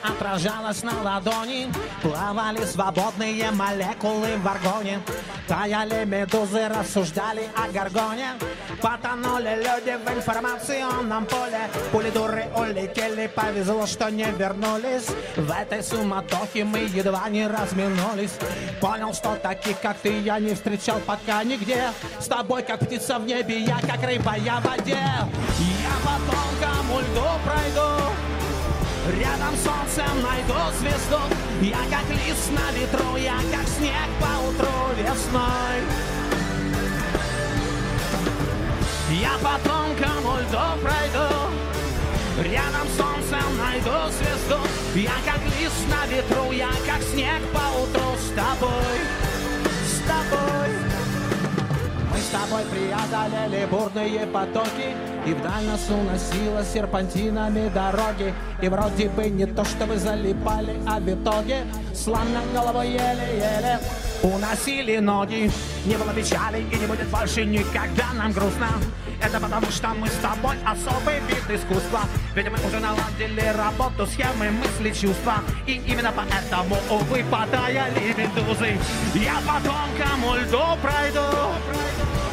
Отражалось 0.03 0.83
на 0.83 1.01
ладони. 1.01 1.71
Плавали 2.01 2.63
свободные 2.65 3.51
молекулы 3.51 4.37
в 4.37 4.47
аргоне. 4.47 4.99
Таяли 5.47 6.05
медузы, 6.05 6.67
рассуждали 6.67 7.49
о 7.55 7.71
горгоне. 7.71 8.29
Потонули 8.81 9.55
люди 9.57 9.97
в 10.03 10.17
информационном 10.17 11.25
поле. 11.25 11.69
Пули 11.91 12.09
дуры 12.09 12.45
улетели, 12.55 13.27
повезло, 13.27 13.85
что 13.85 14.09
не 14.09 14.25
вернулись. 14.31 15.07
В 15.35 15.51
этой 15.51 15.83
суматохе 15.83 16.63
мы 16.63 16.79
едва 16.79 17.29
не 17.29 17.47
разминулись. 17.47 18.33
Понял, 18.79 19.13
что 19.13 19.35
таких, 19.35 19.79
как 19.81 19.97
ты, 19.97 20.19
я 20.21 20.39
не 20.39 20.55
встречал 20.55 20.99
пока 21.05 21.43
нигде. 21.43 21.91
С 22.19 22.27
тобой, 22.27 22.63
как 22.63 22.79
птица 22.79 23.19
в 23.19 23.25
небе, 23.25 23.59
я 23.59 23.79
как 23.81 24.03
рыба, 24.03 24.35
я 24.37 24.59
в 24.59 24.63
воде. 24.63 24.97
Я 24.97 25.95
по 26.03 26.15
тонкому 26.31 26.99
льду 27.01 27.27
пройду 27.45 28.11
Рядом 29.09 29.55
с 29.57 29.63
солнцем 29.63 30.21
найду 30.21 30.53
звезду. 30.79 31.17
Я 31.59 31.77
как 31.89 32.07
лист 32.09 32.51
на 32.51 32.71
ветру, 32.77 33.15
я 33.17 33.35
как 33.51 33.67
снег 33.67 34.07
по 34.19 34.47
утру 34.47 34.93
весной. 34.95 35.81
Я 39.09 39.31
по 39.41 39.57
тонкому 39.67 40.37
льду 40.41 40.81
пройду. 40.83 41.51
Рядом 42.43 42.87
с 42.87 42.97
солнцем 42.97 43.57
найду 43.57 44.11
звезду. 44.11 44.61
Я 44.93 45.13
как 45.25 45.41
лист 45.59 45.87
на 45.89 46.05
ветру, 46.05 46.51
я 46.51 46.69
как 46.85 47.01
снег 47.01 47.41
по 47.51 47.81
утру 47.81 48.15
с 48.17 48.29
тобой. 48.35 48.99
С 49.83 49.99
тобой 50.07 50.90
мы 52.11 52.19
с 52.19 52.27
тобой 52.27 52.63
преодолели 52.65 53.65
бурные 53.65 54.27
потоки 54.27 54.95
И 55.25 55.33
вдаль 55.33 55.63
нас 55.65 55.87
уносило 55.89 56.63
серпантинами 56.63 57.69
дороги. 57.69 58.33
И 58.61 58.67
вроде 58.67 59.09
бы 59.09 59.29
не 59.29 59.45
то, 59.45 59.63
что 59.63 59.85
вы 59.85 59.97
залипали, 59.97 60.77
а 60.87 60.99
в 60.99 61.07
итоге 61.07 61.65
Сломя 61.93 62.41
головой 62.53 62.89
еле-еле 62.89 63.79
уносили 64.23 64.97
ноги. 64.97 65.51
Не 65.85 65.95
было 65.95 66.13
печали 66.13 66.61
и 66.71 66.75
не 66.75 66.85
будет 66.85 67.07
больше 67.07 67.45
никогда 67.45 68.13
нам 68.13 68.31
грустно 68.31 68.67
Это 69.21 69.39
потому, 69.39 69.69
что 69.69 69.89
мы 69.89 70.07
с 70.07 70.15
тобой 70.15 70.55
особый 70.65 71.19
вид 71.21 71.43
искусства. 71.49 72.01
Ведь 72.33 72.49
мы 72.49 72.57
уже 72.67 72.79
наладили 72.79 73.53
работу, 73.55 74.07
схемы, 74.07 74.49
мысли, 74.49 74.89
чувства. 74.89 75.35
И 75.67 75.73
именно 75.85 76.11
поэтому, 76.11 76.77
увы, 76.89 77.23
потаяли 77.29 78.15
медузы 78.17 78.77
Я 79.13 79.35
по 79.45 79.61
тонкому 79.61 80.35
льду 80.37 80.63
пройду. 80.81 81.53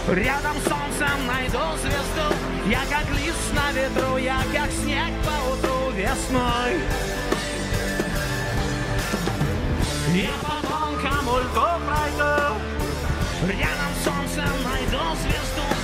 Рядом 0.08 0.56
с 0.56 0.68
солнцем 0.68 1.26
найду 1.26 1.58
звезду. 1.82 2.34
Я 2.66 2.80
как 2.90 3.08
лист 3.18 3.52
на 3.54 3.70
ветру, 3.72 4.16
я 4.16 4.38
как 4.54 4.70
снег 4.70 5.12
по 5.24 5.52
утру 5.52 5.90
весной. 5.90 6.80
Я 10.14 10.32
по 10.40 10.66
тонкому 10.66 11.38
льду 11.38 11.66
пройду. 11.86 12.54
Рядом 13.46 13.92
с 14.00 14.04
солнцем 14.04 14.62
найду 14.64 15.16
звезду 15.22 15.77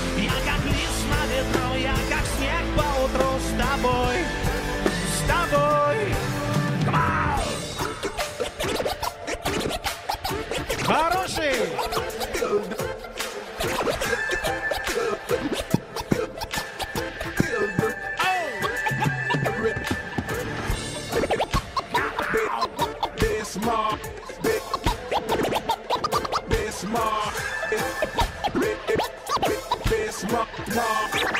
ветру, 1.35 1.75
я 1.77 1.95
как 2.09 2.25
снег 2.37 2.65
по 2.77 2.87
утру 3.05 3.39
с 3.39 3.51
тобой 3.61 4.17
С 5.11 5.21
тобой! 5.29 5.99
Хороший! 10.85 11.55
Bismarck. 23.19 24.01
Bismarck. 26.49 27.35
Bismarck. 27.71 28.24
Рядом 30.35 31.34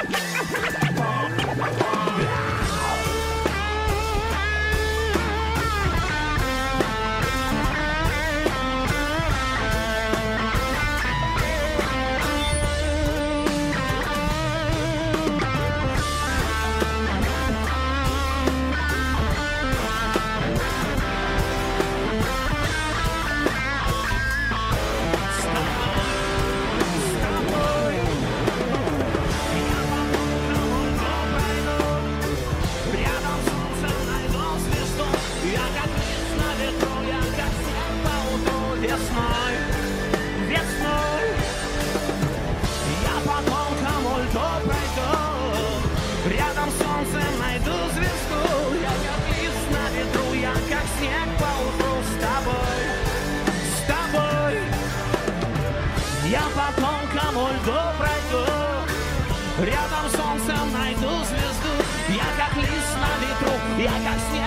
Рядом 59.57 60.09
с 60.09 60.17
солнцем 60.17 60.73
найду 60.73 61.25
звезду. 61.25 61.71
Я 62.09 62.25
как 62.37 62.57
лист 62.57 62.97
на 62.99 63.13
ветру 63.23 63.55
Я 63.79 63.93
как 64.11 64.19
снег 64.29 64.44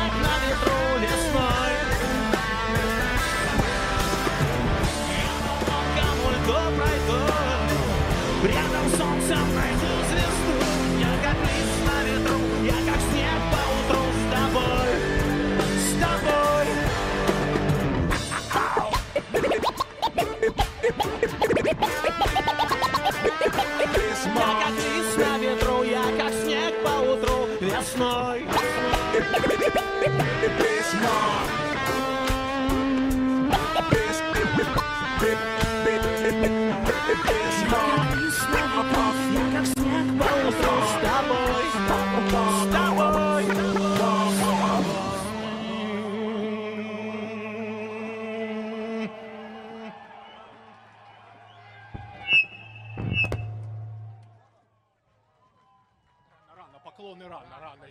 Smart. 30.97 31.56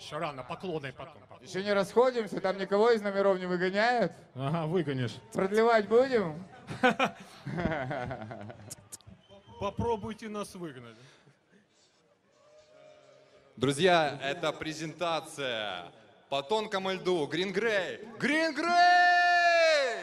Еще 0.07 0.18
рано, 0.18 0.44
поклоны 0.44 0.92
потом. 0.92 1.20
Еще 1.40 1.64
не 1.64 1.72
расходимся, 1.72 2.40
там 2.40 2.59
никого 2.59 2.92
из 2.92 3.02
номеров 3.02 3.40
не 3.40 3.46
выгоняют. 3.46 4.12
Ага, 4.36 4.66
выгонишь. 4.66 5.16
Продлевать 5.32 5.88
будем? 5.88 6.46
Попробуйте 9.61 10.28
нас 10.28 10.54
выгнать. 10.54 10.94
Друзья, 13.57 14.16
это 14.22 14.52
презентация 14.52 15.90
по 16.28 16.40
тонкому 16.40 16.92
льду. 16.92 17.26
Грин 17.26 17.52
Грей. 17.52 18.09
Грин 18.20 18.54
Грей! 18.54 19.96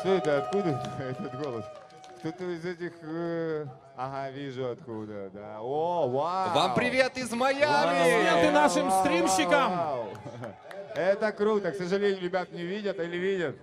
Что 0.00 0.14
это? 0.14 0.38
Откуда 0.42 0.82
этот 0.98 1.40
голос? 1.40 1.64
Кто-то 2.18 2.44
из 2.56 2.64
этих... 2.64 2.92
э, 3.02 3.66
Ага, 3.96 4.30
вижу 4.30 4.70
откуда, 4.70 5.30
да. 5.30 5.60
О, 5.60 6.08
вау! 6.08 6.54
Вам 6.54 6.74
привет 6.74 7.16
из 7.16 7.30
Вау, 7.30 7.38
Майами! 7.38 8.02
Привет 8.02 8.50
и 8.50 8.50
нашим 8.52 8.88
вау, 8.88 9.04
стримщикам! 9.04 9.70
вау. 9.70 10.08
Это 10.96 11.30
круто. 11.30 11.70
К 11.70 11.76
сожалению, 11.76 12.20
ребят 12.20 12.50
не 12.50 12.62
видят 12.62 12.98
или 12.98 13.16
видят? 13.16 13.56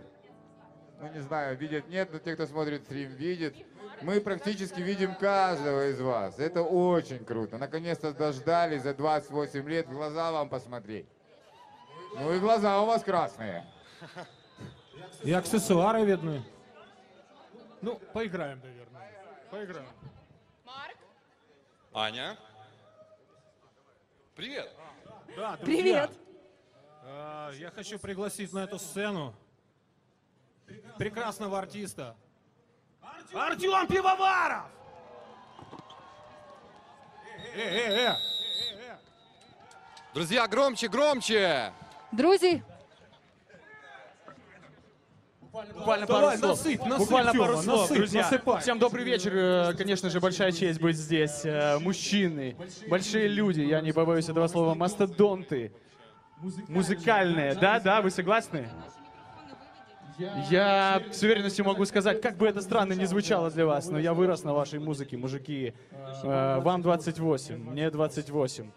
Ну, 1.02 1.12
не 1.12 1.20
знаю, 1.20 1.58
видят 1.58 1.90
нет, 1.90 2.14
но 2.14 2.20
те, 2.20 2.36
кто 2.36 2.46
смотрит 2.46 2.84
стрим, 2.84 3.12
видят. 3.12 3.56
Мы 4.02 4.22
практически 4.22 4.80
видим 4.80 5.16
каждого 5.16 5.90
из 5.90 6.00
вас. 6.00 6.40
Это 6.40 6.62
очень 6.64 7.26
круто. 7.26 7.58
Наконец-то 7.58 8.14
дождались 8.14 8.84
за 8.84 8.94
28 8.94 9.68
лет 9.68 9.88
в 9.88 9.92
глаза 9.92 10.32
вам 10.32 10.48
посмотреть. 10.48 11.08
Ну 12.16 12.32
и 12.34 12.40
глаза 12.40 12.82
у 12.82 12.86
вас 12.86 13.04
красные. 13.04 13.66
И 15.24 15.34
аксессуары 15.34 16.06
видны. 16.06 16.42
Ну, 17.82 18.00
поиграем, 18.14 18.62
наверное. 18.64 19.12
Поиграем. 19.50 19.88
Аня? 21.94 22.38
Привет! 24.34 24.74
Да, 25.36 25.58
друзья, 25.58 25.66
Привет. 25.66 26.12
э, 27.04 27.52
я 27.56 27.70
хочу 27.72 28.00
пригласить 28.00 28.54
на 28.54 28.60
эту 28.60 28.80
сцену 28.80 29.34
прекрасного 30.98 31.60
артиста. 31.60 32.16
Артем 33.34 33.88
Пивоваров! 33.88 34.66
Э, 37.56 37.60
э, 37.60 38.08
э! 38.08 38.98
Друзья, 40.14 40.48
громче, 40.48 40.88
громче! 40.88 41.74
Друзі, 42.14 42.64
Буквально 45.82 46.06
Давай, 46.06 46.22
пару 46.24 46.38
слов. 46.38 46.52
насыпь, 46.58 46.80
насыпь, 46.86 46.98
Буквально 47.00 47.32
Тёма, 47.32 47.46
пару 47.48 47.58
слов, 47.58 47.82
насыпь, 47.82 47.98
друзья. 47.98 48.22
насыпай. 48.22 48.62
Всем 48.62 48.78
добрый 48.80 49.04
вечер. 49.04 49.32
Э, 49.36 49.74
Конечно 49.74 50.10
же, 50.12 50.20
большая 50.20 50.52
честь 50.52 50.80
быть 50.80 50.96
здесь. 50.96 51.42
Э, 51.44 51.80
Мужчины, 51.80 52.56
большие 52.88 53.28
люди, 53.28 53.62
я 53.62 53.82
не 53.82 53.92
побоюсь 53.92 54.30
этого 54.30 54.46
слова, 54.48 54.76
мастодонты. 54.76 55.72
Музыкальные, 56.68 57.56
да, 57.56 57.80
да, 57.80 58.02
вы 58.02 58.12
согласны? 58.12 58.70
Я 60.52 61.02
с 61.12 61.24
уверенностью 61.24 61.66
могу 61.66 61.84
сказать, 61.86 62.22
как 62.22 62.38
бы 62.38 62.48
это 62.48 62.62
странно 62.62 62.94
ни 62.94 63.06
звучало 63.06 63.50
для 63.50 63.66
вас, 63.66 63.88
но 63.90 63.98
я 63.98 64.14
вырос 64.14 64.44
на 64.44 64.54
вашей 64.54 64.78
музыке, 64.80 65.18
мужики. 65.18 65.74
Э, 66.24 66.60
Вам 66.60 66.84
28, 66.84 67.58
мне 67.58 67.90
28. 67.90 68.72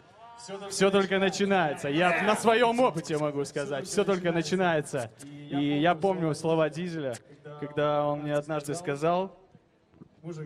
Все 0.70 0.90
только 0.90 1.18
начинается. 1.18 1.88
Я 1.88 2.22
на 2.22 2.36
своем 2.36 2.78
опыте 2.80 3.18
могу 3.18 3.44
сказать. 3.44 3.86
Все 3.86 4.04
только 4.04 4.32
начинается. 4.32 5.10
И 5.50 5.78
я 5.80 5.94
помню 5.94 6.34
слова 6.34 6.68
Дизеля, 6.68 7.14
когда 7.60 8.06
он 8.06 8.22
мне 8.22 8.34
однажды 8.34 8.74
сказал, 8.74 9.38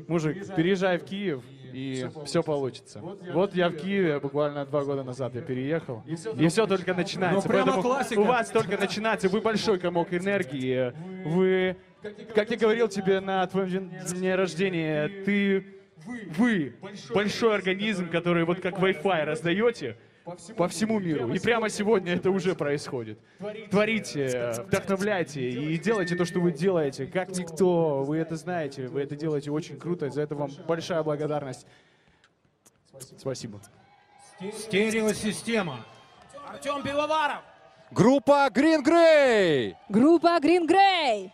мужик, 0.08 0.54
переезжай 0.54 0.98
в 0.98 1.04
Киев, 1.04 1.42
и 1.72 2.08
все 2.24 2.42
получится. 2.42 3.00
Вот 3.00 3.54
я 3.54 3.68
в 3.68 3.76
Киеве 3.76 4.18
буквально 4.20 4.64
два 4.66 4.84
года 4.84 5.02
назад 5.04 5.34
я 5.34 5.40
переехал, 5.40 6.02
и 6.06 6.48
все 6.48 6.66
только 6.66 6.94
начинается. 6.94 7.48
Ну, 7.48 7.54
Поэтому 7.54 8.22
у 8.22 8.24
вас 8.24 8.50
только 8.50 8.76
начинается. 8.76 9.28
Вы 9.28 9.40
большой 9.40 9.78
комок 9.78 10.12
энергии. 10.12 10.92
Вы, 11.24 11.76
как 12.34 12.50
я 12.50 12.56
говорил 12.56 12.88
тебе 12.88 13.20
на 13.20 13.46
твоем 13.46 13.90
дне 14.06 14.34
рождения, 14.34 15.08
ты 15.24 15.77
вы 16.36 16.74
большой 17.14 17.54
организм, 17.54 18.08
который 18.08 18.44
вот 18.44 18.60
как 18.60 18.78
Wi-Fi 18.78 19.24
раздаете 19.24 19.96
по 20.56 20.68
всему 20.68 20.98
миру. 20.98 21.32
И 21.32 21.38
прямо 21.38 21.68
сегодня 21.68 22.14
это 22.14 22.30
уже 22.30 22.54
происходит. 22.54 23.18
Творите, 23.70 24.52
вдохновляйте 24.66 25.48
и 25.48 25.78
делайте 25.78 26.16
то, 26.16 26.24
что 26.24 26.40
вы 26.40 26.52
делаете, 26.52 27.06
как 27.06 27.30
никто. 27.30 28.02
Вы 28.02 28.18
это 28.18 28.36
знаете, 28.36 28.88
вы 28.88 29.02
это 29.02 29.16
делаете 29.16 29.50
очень 29.50 29.78
круто. 29.78 30.10
За 30.10 30.22
это 30.22 30.34
вам 30.34 30.50
большая 30.66 31.02
благодарность. 31.02 31.66
Спасибо. 33.16 33.60
Стереосистема. 34.52 35.84
Артем 36.46 36.82
Пивоваров! 36.82 37.42
Группа 37.90 38.48
Грин 38.50 38.82
Грей! 38.82 39.76
група 39.88 40.38
Green 40.40 40.66
Grey. 40.66 41.30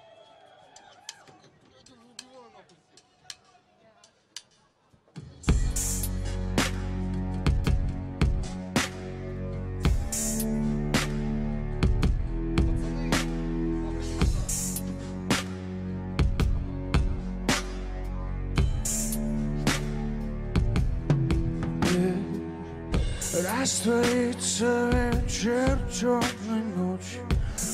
Растворится 23.34 24.90
вечер 24.92 25.76
темной 25.92 26.62
ночи. 26.76 27.18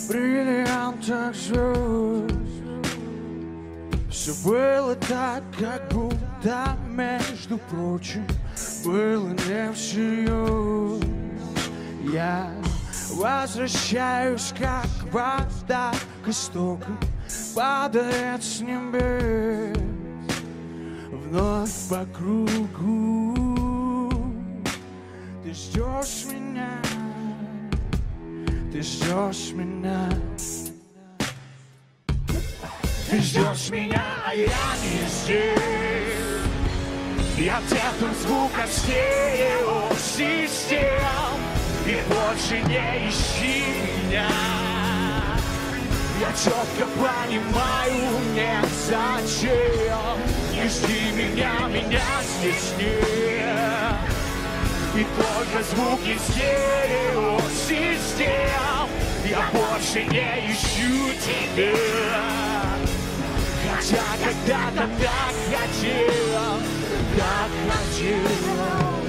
Бриллиантах 0.08 1.34
звезд. 1.34 2.34
Все 4.10 4.32
было 4.42 4.94
так, 4.94 5.42
как 5.58 5.92
будто, 5.92 6.76
между 6.88 7.58
прочим 7.58 8.26
Было 8.84 9.28
не 9.28 9.72
всерьез 9.72 11.02
Я 12.12 12.50
возвращаюсь, 13.12 14.52
как 14.58 14.86
вода 15.12 15.92
к 16.24 16.28
истокам 16.28 16.98
Падает 17.54 18.42
с 18.42 18.60
небес. 18.60 19.76
Вновь 21.10 21.88
по 21.88 22.04
кругу 22.16 23.19
ты 25.42 25.54
ждешь 25.54 26.26
меня, 26.30 26.70
ты 28.72 28.82
ждешь 28.82 29.52
меня. 29.52 30.08
Ты 33.10 33.20
ждешь 33.20 33.70
меня, 33.70 34.04
а 34.24 34.34
я 34.34 34.46
не 34.46 35.08
здесь. 35.08 35.58
Я 37.36 37.60
теплым 37.70 38.14
звуком 38.22 38.68
стереосистем 38.68 40.20
И 41.86 41.98
больше 42.06 42.60
не 42.68 43.08
ищи 43.08 43.64
меня. 44.06 44.28
Я 46.20 46.32
четко 46.34 46.86
понимаю, 46.98 48.10
нет 48.34 48.68
зачем. 48.86 50.18
Не 50.52 50.68
жди 50.68 51.12
меня, 51.12 51.52
меня 51.68 52.22
здесь 52.22 52.74
нет 52.78 53.49
и 55.00 55.06
только 55.16 55.62
звуки 55.64 56.18
стереосистем. 56.28 57.16
Я 59.24 59.42
больше 59.52 60.04
не 60.04 60.52
ищу 60.52 61.14
тебя. 61.24 61.74
Хотя 63.64 64.04
когда-то 64.22 64.84
так 65.00 65.34
хотел 65.48 66.60
Так 67.16 67.50
хотел 67.68 68.99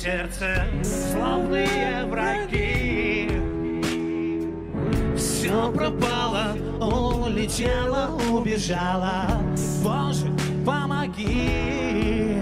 сердце 0.00 0.64
Славные 0.82 2.04
враги 2.06 3.28
Все 5.16 5.70
пропало, 5.72 6.56
улетело, 6.80 8.18
убежала 8.30 9.26
Боже, 9.82 10.32
помоги 10.64 12.38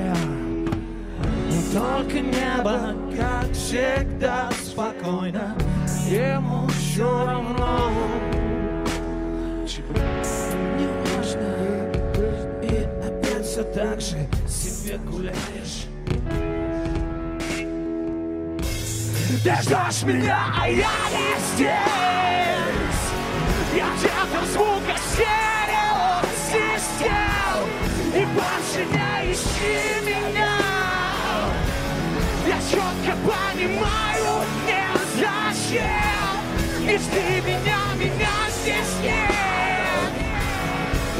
Только 1.72 2.20
небо, 2.20 2.94
как 3.16 3.52
всегда, 3.52 4.50
спокойно 4.62 5.56
Ему 6.08 6.66
все 6.68 7.26
равно. 7.26 7.90
Не 10.78 10.88
важно, 11.04 11.92
и 12.62 12.84
опять 13.06 13.44
все 13.44 13.62
так 13.62 14.00
же 14.00 14.26
себе 14.48 14.96
гуляешь. 14.98 15.87
Ты 19.42 19.54
ждешь 19.62 20.02
меня, 20.02 20.52
а 20.60 20.68
я 20.68 20.90
не 21.12 21.38
здесь. 21.54 21.68
Я 23.72 23.86
где-то 23.96 24.40
в 24.42 24.46
звуках 24.52 24.98
стерео 25.12 26.22
систем. 26.50 27.68
И 28.14 28.26
больше 28.34 28.84
не 28.90 29.32
ищи 29.32 29.78
меня. 30.04 30.58
Я 32.48 32.58
четко 32.68 33.16
понимаю, 33.22 34.44
не 34.66 34.84
зачем. 35.20 36.40
Не 36.80 36.98
жди 36.98 37.40
меня, 37.46 37.80
меня 37.94 38.36
здесь 38.60 38.94
нет. 39.02 40.12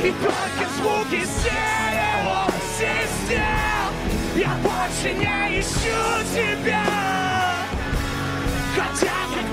И 0.02 0.10
только 0.10 0.64
звуки 0.76 1.24
стерео 1.24 2.50
систем. 2.76 3.92
Я 4.34 4.56
больше 4.64 5.14
не 5.14 5.60
ищу 5.60 6.24
тебя 6.34 7.37
Хотя 9.00 9.47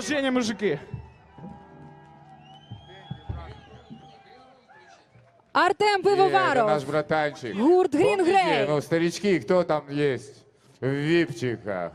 рождения, 0.00 0.30
мужики! 0.30 0.78
Артем 5.52 6.00
Это 6.00 6.02
Пивоваров. 6.10 6.66
наш 6.68 6.84
братанчик. 6.84 7.56
Гурт 7.56 7.90
Помните, 7.92 8.22
Grey. 8.22 8.66
Ну, 8.66 8.80
старички, 8.80 9.40
кто 9.40 9.64
там 9.64 9.90
есть 9.90 10.46
в 10.80 10.86
випчиках? 10.86 11.92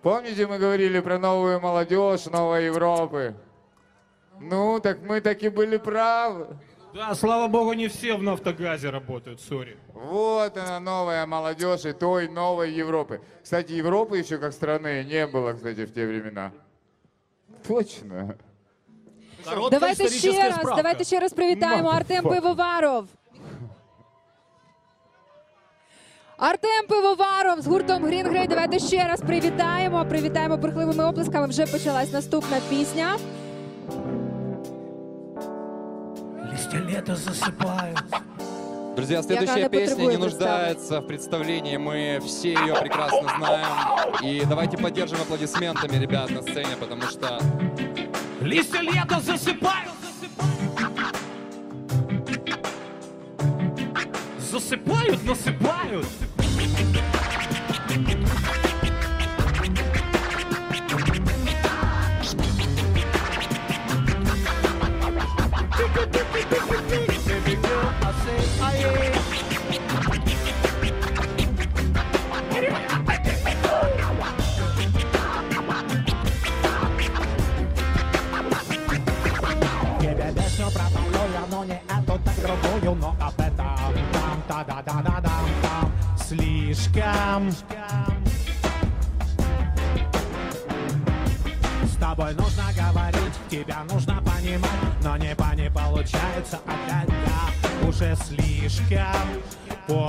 Помните, 0.00 0.46
мы 0.46 0.58
говорили 0.58 1.00
про 1.00 1.18
новую 1.18 1.60
молодежь, 1.60 2.26
новой 2.26 2.66
Европы? 2.66 3.34
Ну, 4.40 4.78
так 4.80 5.00
мы 5.02 5.20
таки 5.20 5.48
были 5.48 5.76
правы. 5.76 6.56
Да, 6.94 7.14
слава 7.16 7.48
богу, 7.48 7.72
не 7.72 7.88
все 7.88 8.14
в 8.14 8.22
нафтогазе 8.22 8.90
работают, 8.90 9.40
сори. 9.40 9.76
Вот 9.92 10.56
она, 10.56 10.78
новая 10.78 11.26
молодежь 11.26 11.84
и 11.86 11.92
той 11.92 12.28
новой 12.28 12.70
Европы. 12.70 13.20
Кстати, 13.42 13.72
Европы 13.72 14.18
еще 14.18 14.38
как 14.38 14.52
страны 14.52 15.04
не 15.04 15.26
было, 15.26 15.54
кстати, 15.54 15.84
в 15.84 15.92
те 15.92 16.06
времена. 16.06 16.52
Точно. 17.68 18.34
Давайте 19.70 20.08
ще 20.08 20.48
раз, 20.48 20.56
давайте 20.76 21.04
ще 21.04 21.20
раз 21.20 21.32
привітаємо 21.32 21.88
Артем 21.88 22.24
Пивоваров. 22.24 23.06
Артем 26.36 26.86
Пивоваров 26.88 27.60
з 27.60 27.66
гуртом 27.66 28.04
Green 28.04 28.28
Grey. 28.32 28.48
Давайте 28.48 28.78
ще 28.78 29.04
раз 29.04 29.20
привітаємо. 29.20 30.06
Привітаємо 30.08 30.56
бурхливими 30.56 31.04
оплесками. 31.04 31.46
Вже 31.46 31.66
почалась 31.66 32.12
наступна 32.12 32.56
пісня. 32.70 33.16
Листья 36.52 36.80
лета 36.86 37.16
засыпают. 37.16 38.04
Друзья, 38.96 39.22
следующая 39.22 39.68
песня 39.68 40.04
не 40.04 40.16
нуждается 40.16 41.00
в 41.00 41.06
представлении. 41.06 41.76
Мы 41.76 42.20
все 42.24 42.52
ее 42.52 42.74
прекрасно 42.76 43.28
знаем. 43.38 43.66
И 44.22 44.44
давайте 44.48 44.76
поддержим 44.76 45.20
аплодисментами 45.20 45.96
ребят 45.96 46.30
на 46.30 46.42
сцене, 46.42 46.76
потому 46.78 47.02
что 47.02 47.40
Листья 48.40 48.80
лета 48.80 49.20
засыпают. 49.20 49.90
Засыпают, 54.38 55.24
насыпают. 55.24 56.06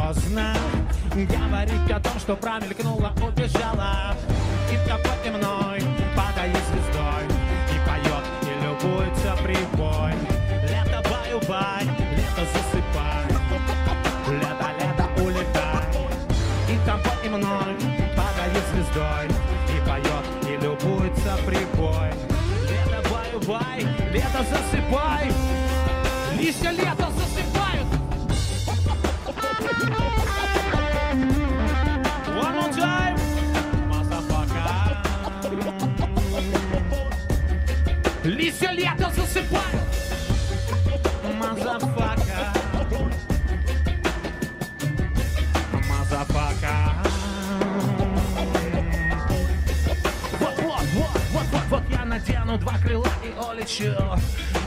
Поздно. 0.06 0.54
Говорить 1.14 1.92
о 1.92 2.00
том, 2.00 2.20
что 2.20 2.36
промелькнула, 2.36 3.14
убежала, 3.22 4.16
и 4.72 4.78
тобой 4.88 5.18
и 5.26 5.30
мной 5.30 5.82
падает 6.16 6.58
звездой, 6.70 7.26
и 7.74 7.78
поет, 7.88 8.26
и 8.44 8.54
любуется 8.66 9.36
прибой. 9.42 10.14
Лето 10.64 11.02
баю-бай, 11.10 11.86
лето 12.18 12.44
засыпай, 12.54 13.26
лето, 14.28 14.70
лето 14.80 15.24
улетай, 15.24 15.88
и 16.70 16.78
тобой 16.86 17.26
и 17.26 17.30
мной 17.30 17.76
падает 18.16 18.64
звездой, 18.74 19.28
и 19.70 19.80
поет, 19.88 20.26
и 20.50 20.64
любуется 20.64 21.38
прибой. 21.46 22.12
Лето 22.70 23.10
баю-бай, 23.10 23.88
лето 24.12 24.44
засыпай, 24.52 25.32
листья 26.38 26.72
лето 26.72 27.05
Листья 38.56 38.72
лето 38.72 39.12
засыпают. 39.14 39.84
Motherfucker. 41.38 42.54
Motherfucker. 45.90 47.04
Вот, 50.40 50.58
вот, 50.62 50.82
вот, 50.94 51.22
вот, 51.34 51.46
вот, 51.52 51.64
вот 51.70 51.84
я 51.90 52.06
надену 52.06 52.58
два 52.58 52.78
крыла 52.78 53.10
и 53.26 53.34
улечу. 53.38 53.94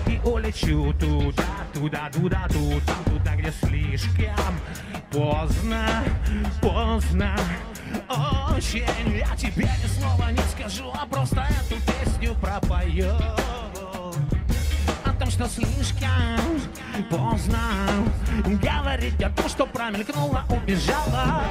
И 0.07 0.21
улечу 0.23 0.95
туда, 1.01 1.45
туда, 1.73 2.11
туда, 2.13 2.47
туда, 2.49 2.95
туда, 3.07 3.37
где 3.37 3.51
слишком 3.63 4.61
поздно, 5.11 6.05
поздно. 6.61 7.39
Очень 8.55 8.85
я 9.17 9.35
тебе 9.35 9.65
ни 9.65 9.99
слова 9.99 10.31
не 10.31 10.43
скажу, 10.43 10.93
а 10.95 11.07
просто 11.07 11.47
эту 11.63 11.81
песню 11.81 12.35
пропою. 12.35 13.17
Что 15.39 15.47
слишком 15.47 16.61
поздно. 17.09 17.61
Говорить 18.61 19.23
о 19.23 19.31
том, 19.31 19.49
что 19.49 19.67
промелькнула, 19.67 20.43
убежала 20.51 21.45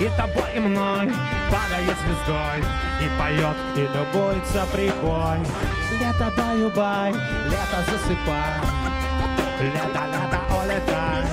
И 0.00 0.10
тобой 0.16 0.56
и 0.56 0.58
мной 0.58 1.12
падает 1.48 1.96
звездой. 2.02 2.58
И 3.00 3.08
поет, 3.16 3.56
и 3.76 3.82
любуется 3.96 4.66
прибой. 4.72 5.38
Лето 6.00 6.32
баю-бай, 6.36 7.12
лето 7.12 7.78
засыпай. 7.86 8.54
Лето, 9.60 10.02
лето, 10.10 10.40
улетай 10.56 11.24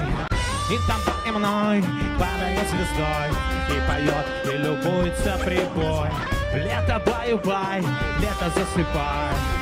И 0.69 0.77
тобой 0.85 1.27
и 1.27 1.31
мной 1.31 1.83
падает 2.19 2.69
звездой. 2.69 3.31
И 3.69 3.81
поет, 3.89 4.53
и 4.53 4.57
любуется 4.57 5.39
прибой. 5.43 6.09
Лето 6.53 7.01
баю-бай, 7.03 7.81
лето 8.19 8.51
засыпай 8.53 9.54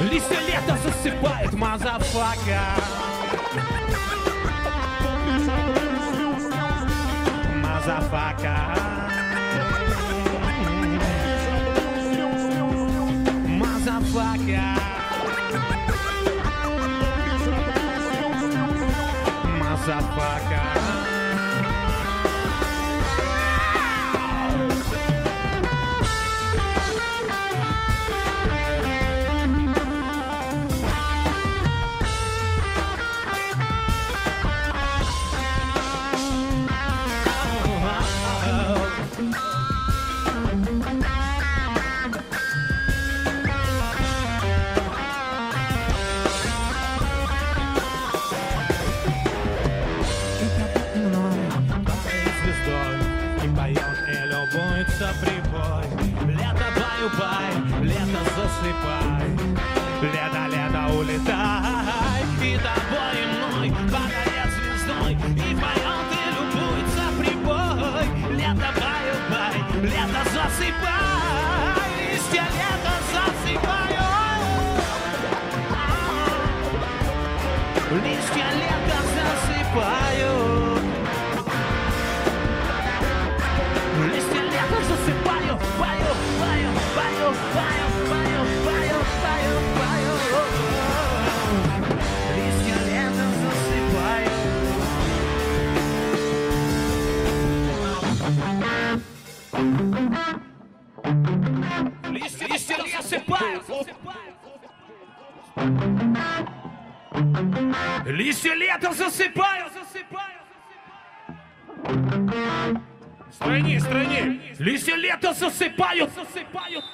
Листья 0.00 0.40
лето 0.40 0.76
засыпает, 0.82 1.52
motherfucker 1.54 2.60
Motherfucker 7.62 8.56
Мазафака 13.46 14.76
Мазафака 19.60 20.83
Лето 57.04 57.16
баю-бай, 57.18 57.52
лето 57.82 58.20
засыпай 58.36 59.28
Лето, 60.02 60.44
лето, 60.48 60.98
улетай. 60.98 62.22
И 62.40 62.56
тобой 62.56 63.14
и 63.20 63.26
мной 63.26 63.68
падает 63.92 64.50
звездой 64.54 65.12
И 65.12 65.54
поет, 65.54 66.10
и 66.12 66.24
любуется 66.34 67.04
прибой. 67.18 68.06
Лето 68.36 68.70
баю-бай, 68.80 69.56
лето 69.82 70.30
засыпай 70.32 71.53
Листья 108.06 108.54
лета 108.54 108.92
засыпаю, 108.92 109.70
засыпаю. 109.70 110.40
Страни, 113.32 113.80
страни. 113.80 114.54
Листья 114.58 114.94
лета 114.94 115.32
засыпают, 115.32 116.10
засыпают. 116.12 116.84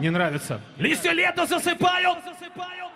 Не 0.00 0.10
нравится. 0.10 0.60
Листья 0.78 1.12
лета 1.12 1.44
засыпают, 1.44 2.24
засыпают. 2.24 2.92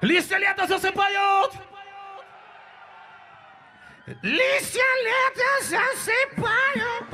Листья 0.00 0.38
лета 0.38 0.66
засыпают. 0.66 1.52
Листья 4.22 4.82
лета 5.04 5.64
засыпаю, 5.64 7.06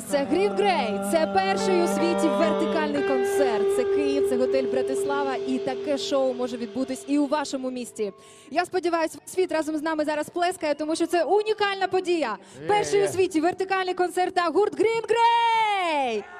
раз, 0.00 0.04
це 0.04 0.18
Green 0.18 0.56
Грей, 0.56 1.00
це 1.12 1.26
перший 1.34 1.82
у 1.82 1.86
світі 1.86 2.28
вертикальний 2.28 3.02
концерт. 3.02 3.76
Це 3.76 3.84
Київ, 3.84 4.28
це 4.28 4.36
готель 4.36 4.70
Братислава, 4.70 5.36
і 5.36 5.58
таке 5.58 5.98
шоу 5.98 6.34
може 6.34 6.56
відбутись 6.56 7.04
і 7.08 7.18
у 7.18 7.26
вашому 7.26 7.70
місті. 7.70 8.12
Я 8.50 8.64
сподіваюся, 8.64 9.18
світ 9.26 9.52
разом 9.52 9.76
з 9.76 9.82
нами 9.82 10.04
зараз 10.04 10.28
плескає, 10.28 10.74
тому 10.74 10.96
що 10.96 11.06
це 11.06 11.24
унікальна 11.24 11.88
подія. 11.88 12.36
Перший 12.68 13.04
у 13.04 13.08
світі 13.08 13.40
вертикальний 13.40 13.94
концерт 13.94 14.34
та 14.34 14.42
гурт 14.42 14.80
Green 14.80 15.02
Grey! 15.06 16.39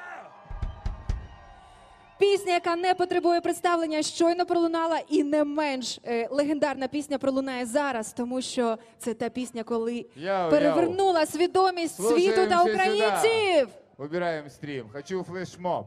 Пісня, 2.20 2.52
яка 2.52 2.76
не 2.76 2.94
потребує 2.94 3.40
представлення, 3.40 4.02
щойно 4.02 4.46
пролунала, 4.46 4.98
і 5.08 5.24
не 5.24 5.44
менш 5.44 5.98
е, 6.04 6.28
легендарна 6.30 6.88
пісня 6.88 7.18
пролунає 7.18 7.66
зараз, 7.66 8.12
тому 8.12 8.42
що 8.42 8.78
це 8.98 9.14
та 9.14 9.28
пісня, 9.28 9.62
коли 9.62 10.06
Яу, 10.16 10.50
перевернула 10.50 11.26
свідомість 11.26 11.96
світу 11.96 12.36
та 12.36 12.58
Слушаем 12.58 12.66
все 12.66 12.72
українців. 12.72 13.68
сюда. 13.68 14.04
Убираем 14.04 14.50
стрим. 14.50 14.88
Хочу 14.92 15.22
флешмоб. 15.22 15.86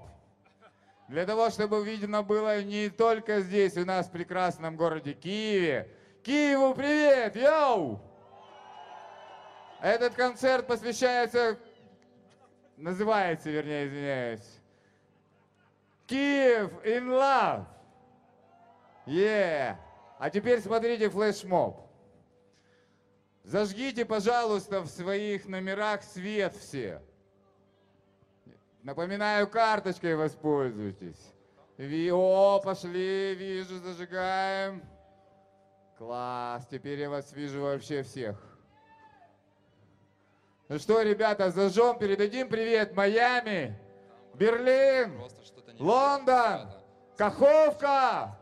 Для 1.10 1.26
того, 1.26 1.50
чтобы 1.50 1.84
видно 1.84 2.22
было 2.22 2.62
не 2.64 2.90
только 2.90 3.42
здесь, 3.42 3.78
у 3.78 3.86
нас 3.86 4.08
в 4.08 4.12
прекрасном 4.12 4.78
городе 4.78 5.14
Киеве. 5.14 5.90
Киеву 6.24 6.76
привет, 6.76 7.36
йоу! 7.36 8.00
Этот 9.82 10.14
концерт 10.14 10.68
посвящается, 10.68 11.58
называется, 12.78 13.50
вернее, 13.50 13.88
извиняюсь, 13.88 14.53
Киев 16.15 16.71
in 16.85 17.09
love. 17.09 17.67
Yeah. 19.05 19.77
А 20.21 20.31
теперь 20.31 20.61
смотрите 20.61 21.11
флешмоб. 21.11 21.81
Зажгите, 23.43 24.05
пожалуйста, 24.05 24.81
в 24.81 24.87
своих 24.87 25.47
номерах 25.49 26.05
свет 26.05 26.55
все. 26.55 27.03
Напоминаю, 28.85 29.49
карточкой 29.49 30.15
воспользуйтесь. 30.15 31.33
Ви- 31.79 32.13
О, 32.13 32.61
пошли, 32.65 33.35
вижу, 33.35 33.79
зажигаем. 33.79 34.85
Класс, 35.99 36.65
теперь 36.71 37.01
я 37.01 37.11
вас 37.11 37.33
вижу 37.33 37.61
вообще 37.61 38.05
всех. 38.05 38.41
Ну 40.69 40.79
что, 40.79 41.03
ребята, 41.03 41.51
зажжем, 41.51 41.99
передадим 41.99 42.49
привет 42.49 42.95
Майами, 42.95 43.77
Берлин, 44.35 45.19
Лондон, 45.79 46.69
Каховка. 47.17 48.37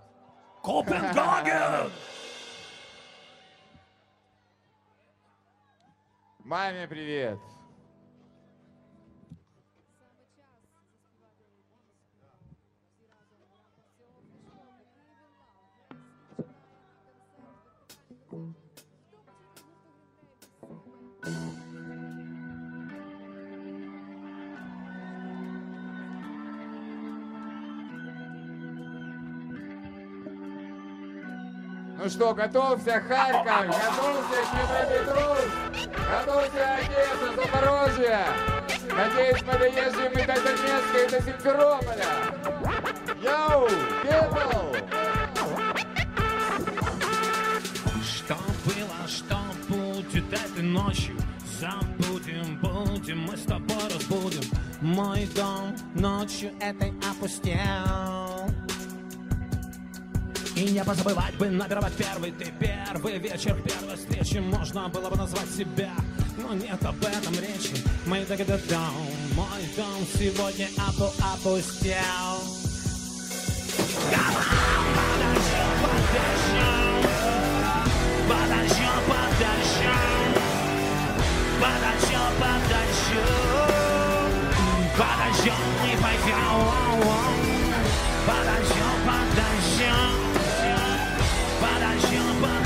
Копенгаген! 0.62 1.91
Маме 6.45 6.87
привет. 6.87 7.39
Ну 32.03 32.11
что, 32.11 32.34
готовься, 32.34 33.00
Харьков, 33.00 33.66
готовься, 33.66 34.38
Днепропетровск, 34.50 35.50
готовься, 36.11 36.74
Одесса, 36.74 37.28
Запорожье. 37.36 38.18
Надеюсь, 38.90 39.42
мы 39.42 39.53
доезжим 39.57 40.12
и 40.12 40.26
до 40.26 40.34
Донецка, 40.34 40.98
и 40.98 41.11
до 41.11 41.22
Симферополя. 41.22 42.05
Йоу, 43.22 43.68
people! 44.03 44.76
Что 48.03 48.36
было, 48.64 49.07
что 49.07 49.38
будет 49.68 50.32
этой 50.32 50.64
ночью 50.64 51.16
Забудем, 51.61 52.59
будем, 52.59 53.20
мы 53.20 53.36
с 53.36 53.42
тобой 53.42 53.84
разбудим 53.94 54.42
Мой 54.80 55.28
дом 55.36 55.76
ночью 55.94 56.50
этой 56.61 56.92
опустел 57.09 58.61
И 60.55 60.64
не 60.70 60.84
позабывать 60.84 61.34
бы 61.36 61.48
набировать 61.48 61.94
первый 61.94 62.30
Ты 62.32 62.53
первый 62.59 63.18
вечер, 63.18 63.57
первой 63.62 63.96
встречи 63.96 64.38
Можно 64.38 64.88
было 64.88 65.09
бы 65.09 65.16
назвать 65.16 65.50
себя. 65.50 65.90
Но 66.38 66.55
нет 66.55 66.82
об 66.84 66.96
этом 67.03 67.34
речи. 67.34 67.76
Мы 68.07 68.24
тогда 68.24 68.59
дом, 68.68 69.07
мой 69.34 69.46
дом 69.76 70.07
сегодня 70.14 70.68
опу 70.76 71.12
опустел. 71.34 71.94
Подождем, 74.11 74.88
подождем, 76.18 76.92
подождем, 78.28 79.03
подождем, 81.61 83.22
подождем, 84.96 85.62
не 85.84 85.94
пойдем, 86.03 87.61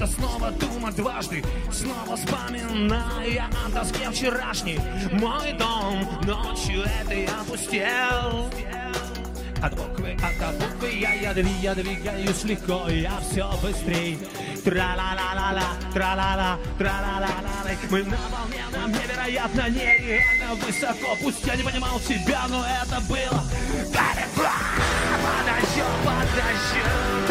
что-то 0.00 0.06
снова 0.06 0.50
думать 0.52 0.96
дважды 0.96 1.44
Снова 1.72 2.16
вспоминая 2.16 3.50
о 3.66 3.70
тоске 3.70 4.10
вчерашней 4.10 4.78
Мой 5.12 5.52
дом 5.52 6.06
ночью 6.24 6.82
этой 6.82 7.26
опустел 7.26 8.50
от 9.62 9.76
буквы, 9.76 10.12
от 10.14 10.56
буквы 10.56 10.90
я, 10.94 11.12
я, 11.12 11.32
дви- 11.32 11.60
я 11.60 11.74
двигаюсь 11.74 12.44
легко, 12.44 12.88
я 12.88 13.12
все 13.20 13.46
быстрей. 13.62 14.18
Тра-ла-ла-ла-ла, 14.64 15.76
тра-ла-ла, 15.92 16.58
тра-ла-ла-ла. 16.78 17.70
Мы 17.90 18.04
на 18.04 18.16
волне, 18.16 18.64
нам 18.72 18.90
невероятно, 18.90 19.68
нереально 19.68 20.54
высоко. 20.54 21.14
Пусть 21.22 21.44
я 21.44 21.56
не 21.56 21.62
понимал 21.62 22.00
тебя, 22.00 22.46
но 22.48 22.64
это 22.64 23.02
было 23.02 23.44
далеко. 23.92 24.50
Подождем, 25.26 27.29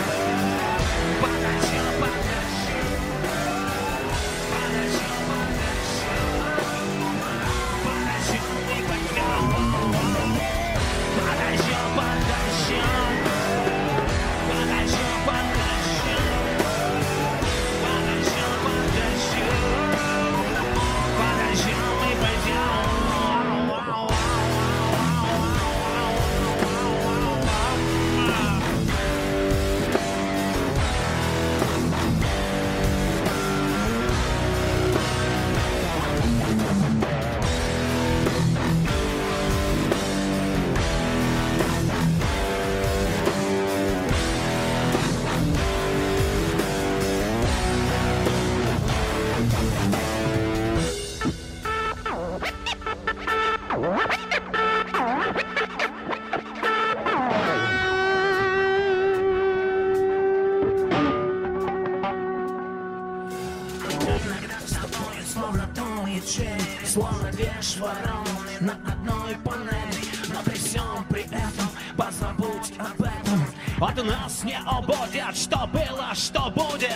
Швароны 67.80 68.57
на 68.59 68.73
одной 68.91 69.38
панели 69.41 70.03
Но 70.34 70.41
при 70.43 70.55
всем 70.55 71.05
при 71.09 71.21
этом 71.21 71.69
позабудь 71.95 72.73
об 72.77 73.01
этом 73.01 73.45
От 73.80 74.03
нас 74.03 74.43
не 74.43 74.59
убудет, 74.59 75.34
что 75.34 75.65
было, 75.67 76.13
что 76.13 76.49
будет 76.49 76.91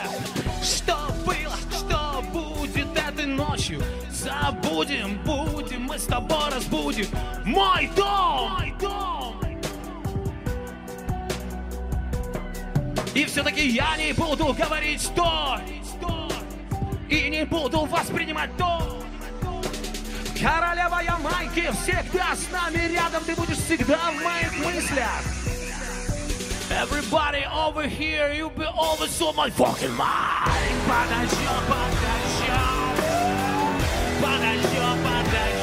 Что 0.61 1.07
было, 1.25 1.55
что 1.71 2.21
будет 2.33 2.97
этой 2.97 3.25
ночью 3.27 3.81
Забудем, 4.11 5.23
будем, 5.23 5.83
мы 5.83 5.97
с 5.97 6.03
тобой 6.03 6.49
разбудим 6.53 7.07
Мой 7.45 7.89
дом! 7.95 8.51
Мой 8.51 8.75
дом! 8.81 9.39
И 13.15 13.23
все-таки 13.23 13.69
я 13.69 13.95
не 13.95 14.11
буду 14.11 14.53
говорить 14.53 15.09
то, 15.15 15.61
и 17.07 17.29
не 17.29 17.45
буду 17.45 17.85
воспринимать 17.85 18.49
то. 18.57 18.92
Королева 20.43 20.99
Ямайки 21.01 21.71
всегда 21.71 22.35
с 22.35 22.51
нами 22.51 22.91
рядом, 22.91 23.23
ты 23.23 23.33
будешь 23.33 23.55
всегда 23.55 24.11
в 24.11 24.21
моих 24.21 24.51
мыслях. 24.57 25.23
Everybody 26.69 27.45
over 27.45 27.87
here, 27.87 28.33
you 28.33 28.49
be 28.49 28.65
always 28.65 29.21
on 29.21 29.37
my 29.37 29.49
fucking 29.49 29.95
mind. 29.95 30.75
Подождем, 30.85 31.47
подождем, 31.69 32.83
подождем, 34.21 34.97
подождем, 35.01 35.62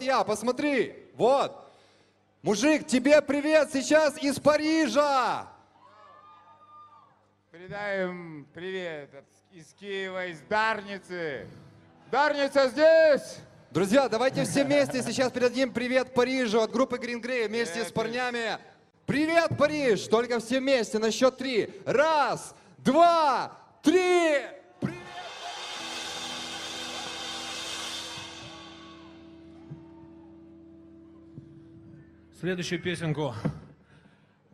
Вот, 0.00 0.06
я, 0.06 0.24
посмотри, 0.24 0.94
вот. 1.14 1.54
Мужик, 2.40 2.86
тебе 2.86 3.20
привет 3.20 3.68
сейчас 3.70 4.16
из 4.16 4.40
Парижа! 4.40 5.46
Передаем 7.52 8.46
привет 8.54 9.10
из 9.52 9.74
Киева, 9.78 10.28
из 10.28 10.40
Дарницы. 10.48 11.46
Дарница 12.10 12.68
здесь! 12.68 13.40
Друзья, 13.72 14.08
давайте 14.08 14.44
все 14.44 14.64
вместе 14.64 15.02
сейчас 15.06 15.30
передадим 15.32 15.70
привет 15.70 16.14
Парижу 16.14 16.62
от 16.62 16.70
группы 16.70 16.96
Green 16.96 17.20
Grey 17.20 17.46
вместе 17.48 17.84
с 17.84 17.92
парнями. 17.92 18.56
Привет, 19.04 19.58
Париж! 19.58 20.08
Только 20.08 20.40
все 20.40 20.60
вместе 20.60 20.98
на 20.98 21.10
счет 21.10 21.36
три. 21.36 21.68
Раз, 21.84 22.54
два, 22.78 23.52
три! 23.82 24.59
Следующую 32.40 32.80
песенку 32.80 33.34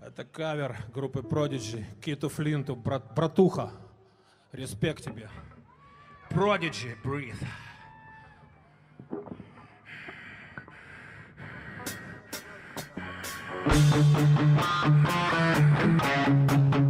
это 0.00 0.24
кавер 0.24 0.76
группы 0.92 1.20
Prodigy, 1.20 1.84
Киту 2.00 2.28
Флинту, 2.28 2.74
брат, 2.74 3.14
братуха. 3.14 3.70
Респект 4.50 5.04
тебе. 5.04 5.30
Prodigy, 6.28 6.96
breathe. 7.04 7.36
Sit 16.26 16.85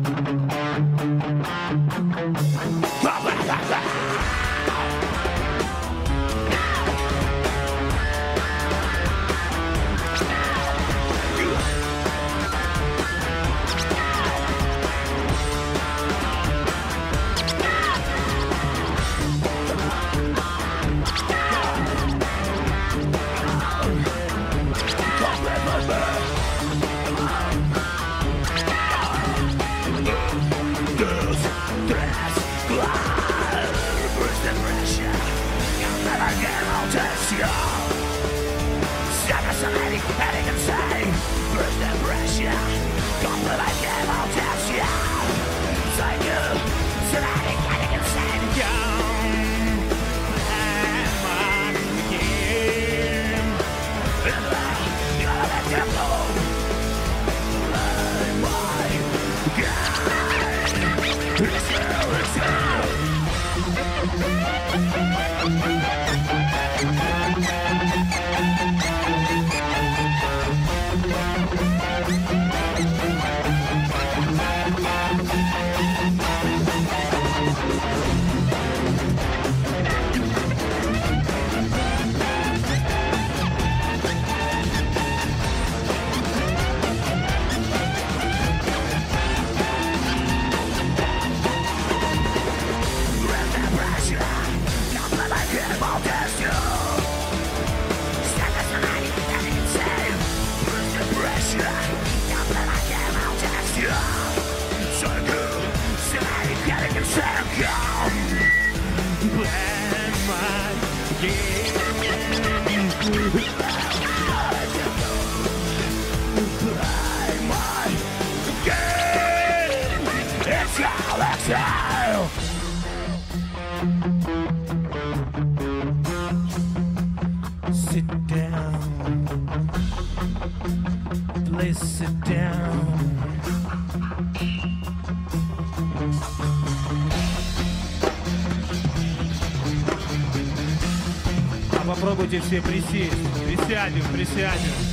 Попробуйте 142.27 142.41
все 142.41 142.61
присесть. 142.61 143.13
Присядем, 143.47 144.05
присядем. 144.13 144.86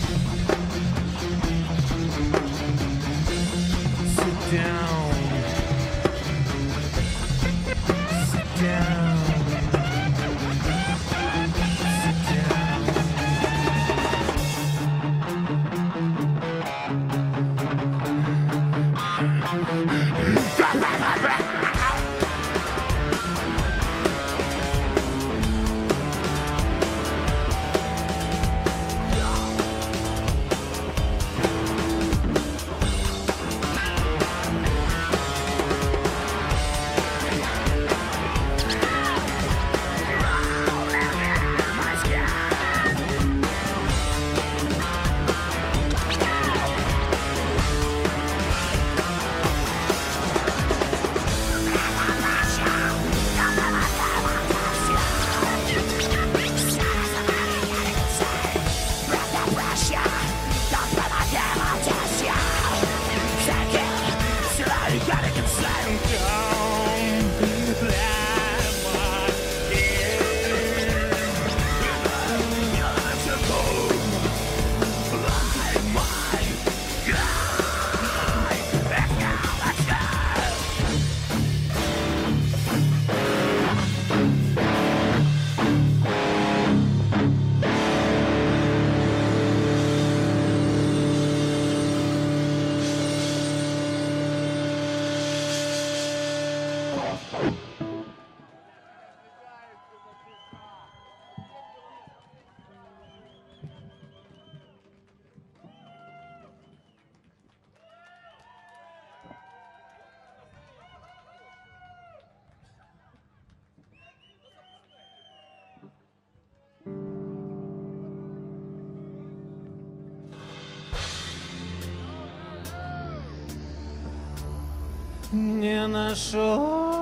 не 126.12 126.12
нашел. 126.12 126.98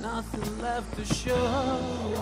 Nothing 0.00 0.60
left 0.60 0.96
to 0.96 1.04
show. 1.04 2.16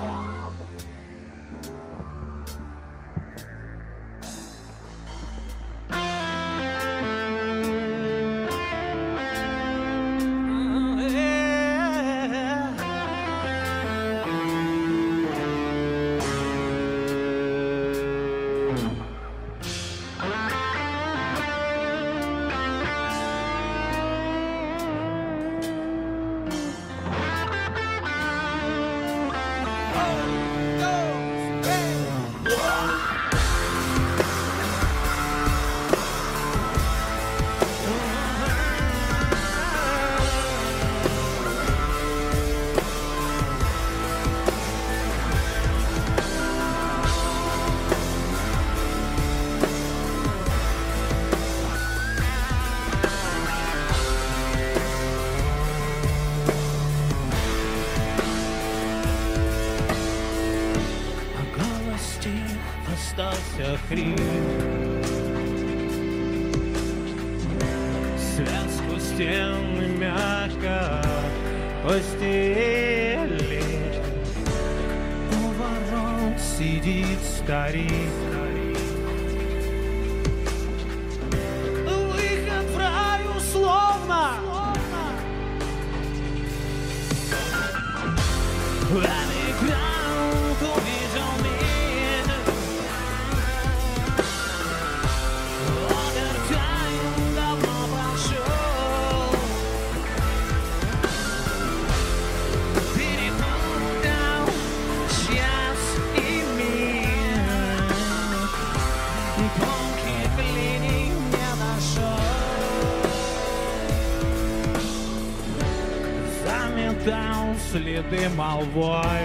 Молвой. 118.59 119.21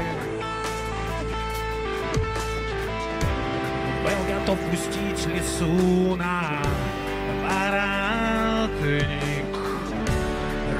Был 4.02 4.20
готов 4.28 4.58
пустить 4.70 5.26
лесу 5.26 6.16
на 6.16 6.62
воротник. 7.42 9.02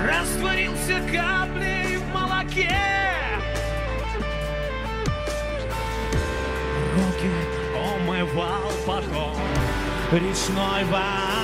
Растворился 0.07 1.01
каплей 1.13 1.97
в 1.97 2.07
молоке. 2.13 2.77
Руки 6.95 7.31
умывал 7.75 8.73
потом 8.87 9.37
речной 10.13 10.85
водой. 10.85 11.44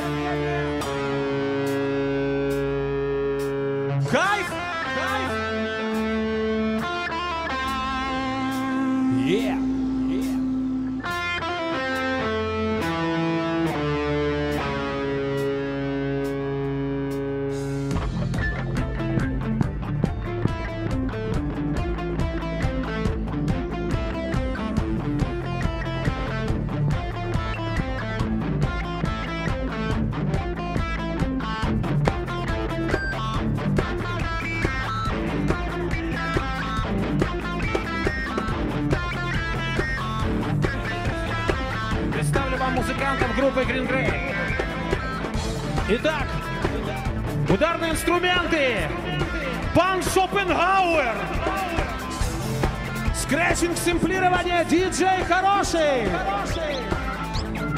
хороший. 55.71 56.07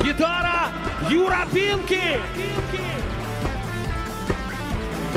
Гитара 0.03 0.69
Юра 1.09 1.45
Пинки. 1.53 2.19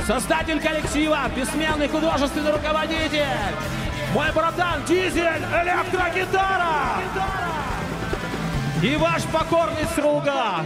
Создатель 0.06 0.60
коллектива, 0.60 1.28
бессменный 1.34 1.88
художественный 1.88 2.52
руководитель. 2.52 3.24
Мой 4.14 4.30
братан 4.32 4.84
Дизель, 4.86 5.42
электрогитара. 5.62 7.00
И 8.82 8.96
ваш 8.96 9.22
покорный 9.24 9.86
слуга. 9.94 10.60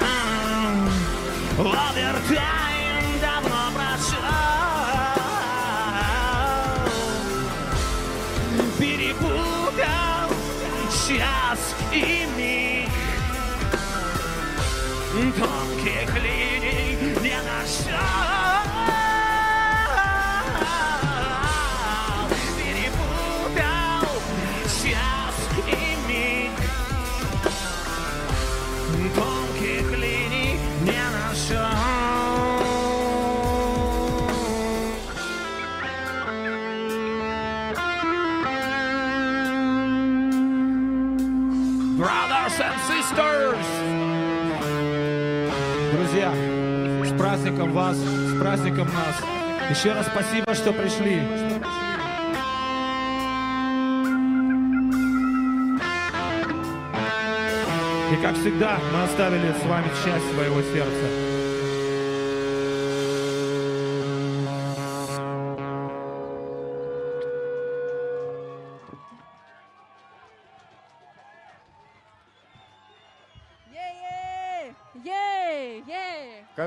Ам, 0.00 0.88
Овертайм 1.58 2.61
тебя 9.72 10.28
сейчас 10.90 11.74
и 11.92 12.26
миг. 12.36 12.90
Тонких 15.12 16.14
линий 16.16 16.96
не 17.20 17.38
нашел. 17.42 17.98
Перепутал 22.56 24.08
час 24.66 25.36
и 25.68 25.70
миг. 26.08 26.56
Тонких 29.14 29.41
праздником 47.62 47.72
вас, 47.72 47.96
с 47.96 48.40
праздником 48.40 48.88
нас. 48.92 49.70
Еще 49.70 49.92
раз 49.92 50.06
спасибо, 50.06 50.54
что 50.54 50.72
пришли. 50.72 51.22
И 58.12 58.22
как 58.22 58.36
всегда, 58.36 58.78
мы 58.92 59.04
оставили 59.04 59.52
с 59.52 59.66
вами 59.66 59.88
часть 60.04 60.34
своего 60.34 60.60
сердца. 60.62 61.31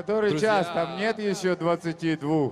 Который 0.05 0.29
Друзья. 0.29 0.63
час? 0.63 0.67
Там 0.73 0.97
нет 0.97 1.19
еще 1.19 1.55
22. 1.55 2.51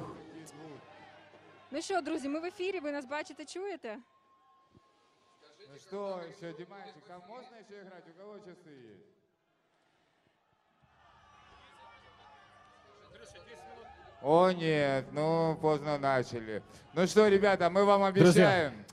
Ну 1.72 1.82
що, 1.82 2.02
друзі, 2.02 2.30
ми 2.30 2.40
в 2.40 2.46
ефірі, 2.46 2.80
ви 2.80 2.92
нас 2.92 3.06
бачите, 3.06 3.46
чуєте? 3.46 3.98
Ну 5.72 5.78
что 5.78 6.20
еще, 6.30 6.54
Диманчик, 6.54 7.04
а 7.10 7.20
можно 7.28 7.58
еще 7.58 7.82
играть? 7.82 8.04
У 8.08 8.20
кого 8.20 8.40
часы 8.40 8.70
есть? 8.70 9.06
О 14.22 14.52
нет, 14.52 15.06
ну 15.12 15.58
поздно 15.62 15.98
начали. 15.98 16.62
Ну 16.94 17.08
что, 17.08 17.28
ребята, 17.28 17.70
мы 17.70 17.86
вам 17.86 18.04
обещаем. 18.04 18.86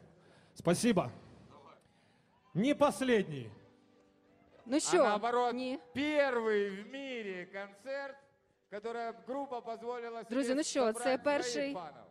Спасибо. 0.55 1.11
Не 2.55 2.75
последний. 2.75 3.51
Ну 4.67 4.77
А 4.77 4.81
що? 4.81 4.97
наоборот, 5.05 5.55
Ні. 5.55 5.79
первый 5.95 6.83
в 6.85 6.93
мире 6.93 7.47
концерт, 7.47 8.17
которая 8.71 9.13
группа 9.27 9.61
позволила 9.61 10.25
себе 10.25 10.31
Друзі, 10.35 10.55
ну 10.55 10.63
що, 10.63 10.81
собрать 10.81 10.97
це 10.97 11.03
своих 11.03 11.23
перший 11.23 11.75
фанов. 11.75 12.07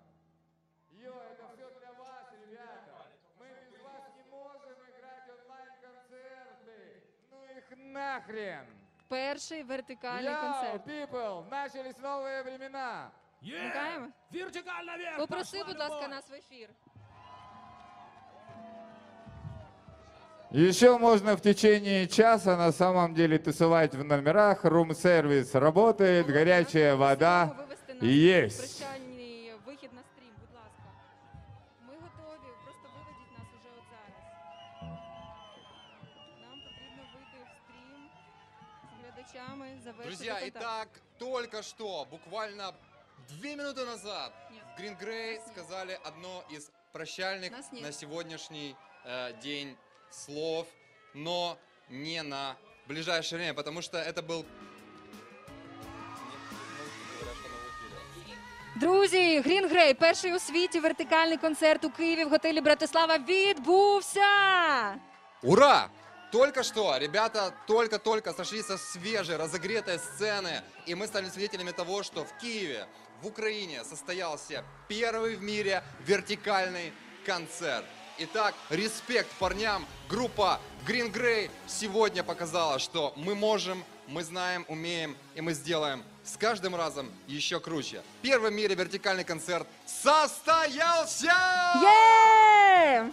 Йо, 0.91 1.11
это 1.11 1.47
все 1.53 1.65
для 1.80 1.91
вас, 1.91 2.26
ребята. 2.47 3.05
Мы 3.39 3.47
без 3.72 3.81
вас 3.84 4.03
не 4.17 4.23
можем 4.31 4.77
играть 4.89 5.30
онлайн-концерты. 5.30 7.01
Ну 7.31 7.38
их 7.57 7.77
нахрен. 7.77 8.65
перший 9.09 9.63
вертикальний 9.63 10.31
Йоу, 10.31 10.41
концерт. 10.41 10.88
people, 10.88 11.49
начались 11.49 11.97
новые 11.97 12.43
времена. 12.43 13.11
Вмикаємо? 13.41 14.07
Вертикально 14.31 14.97
вверх! 14.97 15.17
Попроси, 15.17 15.63
будь 15.63 15.77
ласка, 15.80 16.07
нас 16.07 16.30
в 16.30 16.34
ефір. 16.34 16.69
Еще 20.51 20.97
можно 20.97 21.35
в 21.35 21.41
течение 21.41 22.07
часа 22.07 22.55
на 22.55 22.72
самом 22.72 23.13
деле 23.13 23.38
тусовать 23.38 23.93
в 23.95 24.03
номерах. 24.03 24.63
Рум-сервис 24.63 25.53
работает, 25.55 26.27
горячая 26.27 26.95
вода 26.95 27.47
Просимо 27.47 27.65
вивести 27.67 27.93
нас 27.93 28.03
есть. 28.03 28.57
в 28.57 28.77
прощальний 28.80 29.51
вихід 29.67 29.89
на 29.93 30.01
стрім, 30.13 30.31
будь 30.39 30.55
ласка. 30.55 30.84
Ми 31.88 31.93
готові, 31.93 32.49
просто 32.63 32.88
виведіть 32.95 33.31
нас 33.38 33.47
уже 33.59 33.69
от 33.80 33.84
зараз. 33.91 34.13
Нам 36.41 36.57
потрібно 36.67 37.03
вийти 37.13 37.39
в 37.43 37.49
стрім 37.63 38.09
з 38.88 39.01
глядачами, 39.01 39.65
завершити 39.84 40.07
Друзья, 40.07 40.34
контакт. 40.39 40.57
итак, 40.57 40.88
только 41.17 41.61
что, 41.63 42.05
буквально 42.11 42.72
две 43.30 43.55
минуты 43.55 43.85
назад, 43.85 44.31
Нет. 44.51 44.63
в 44.77 44.81
Green 44.81 44.95
Grey 45.03 45.35
Нас 45.35 45.47
нет. 45.47 45.51
сказали 45.53 45.97
одно 46.03 46.43
из 46.55 46.72
прощальных 46.93 47.51
Нас 47.51 47.72
нет. 47.72 47.84
на 47.84 47.91
сегодняшний 47.91 48.76
э, 49.05 49.34
день 49.43 49.76
слов, 50.09 50.67
но 51.13 51.57
не 51.89 52.23
на 52.23 52.55
ближайшее 52.88 53.39
время, 53.39 53.53
потому 53.53 53.81
что 53.81 53.97
это 53.97 54.22
был... 54.22 54.45
Друзі, 58.76 59.41
Green 59.41 59.73
Grey, 59.73 59.93
перший 59.93 60.34
у 60.34 60.39
світі 60.39 60.80
вертикальний 60.80 61.38
концерт 61.38 61.85
у 61.85 61.89
Києві 61.89 62.23
в 62.23 62.30
готелі 62.30 62.61
Братислава 62.61 63.17
відбувся. 63.17 64.22
Ура! 65.43 65.89
Только 66.31 66.63
что 66.63 66.97
ребята 66.97 67.53
только-только 67.67 68.34
сошли 68.34 68.61
со 68.61 68.77
свежей, 68.77 69.38
разогретой 69.38 69.99
сцены, 69.99 70.63
и 70.85 70.93
мы 70.95 71.07
стали 71.07 71.30
свидетелями 71.30 71.72
того, 71.72 72.03
что 72.03 72.26
в 72.26 72.38
Киеве, 72.41 72.88
в 73.22 73.27
Украине 73.27 73.84
состоялся 73.85 74.63
первый 74.89 75.38
в 75.38 75.41
мире 75.41 75.81
вертикальный 76.05 76.91
концерт. 77.26 77.85
Итак, 78.18 78.54
респект 78.68 79.30
парням. 79.38 79.86
Группа 80.08 80.60
Green 80.86 81.12
Grey 81.12 81.50
сегодня 81.66 82.22
показала, 82.22 82.78
что 82.78 83.12
мы 83.16 83.34
можем, 83.34 83.84
мы 84.06 84.24
знаем, 84.24 84.64
умеем, 84.68 85.16
и 85.34 85.40
мы 85.40 85.54
сделаем 85.54 86.02
с 86.24 86.36
каждым 86.36 86.76
разом 86.76 87.10
еще 87.26 87.60
круче. 87.60 88.02
Первый 88.22 88.50
в 88.50 88.54
мире 88.54 88.74
вертикальный 88.74 89.24
концерт 89.24 89.66
состоялся! 89.86 91.32
Є! 91.82 93.04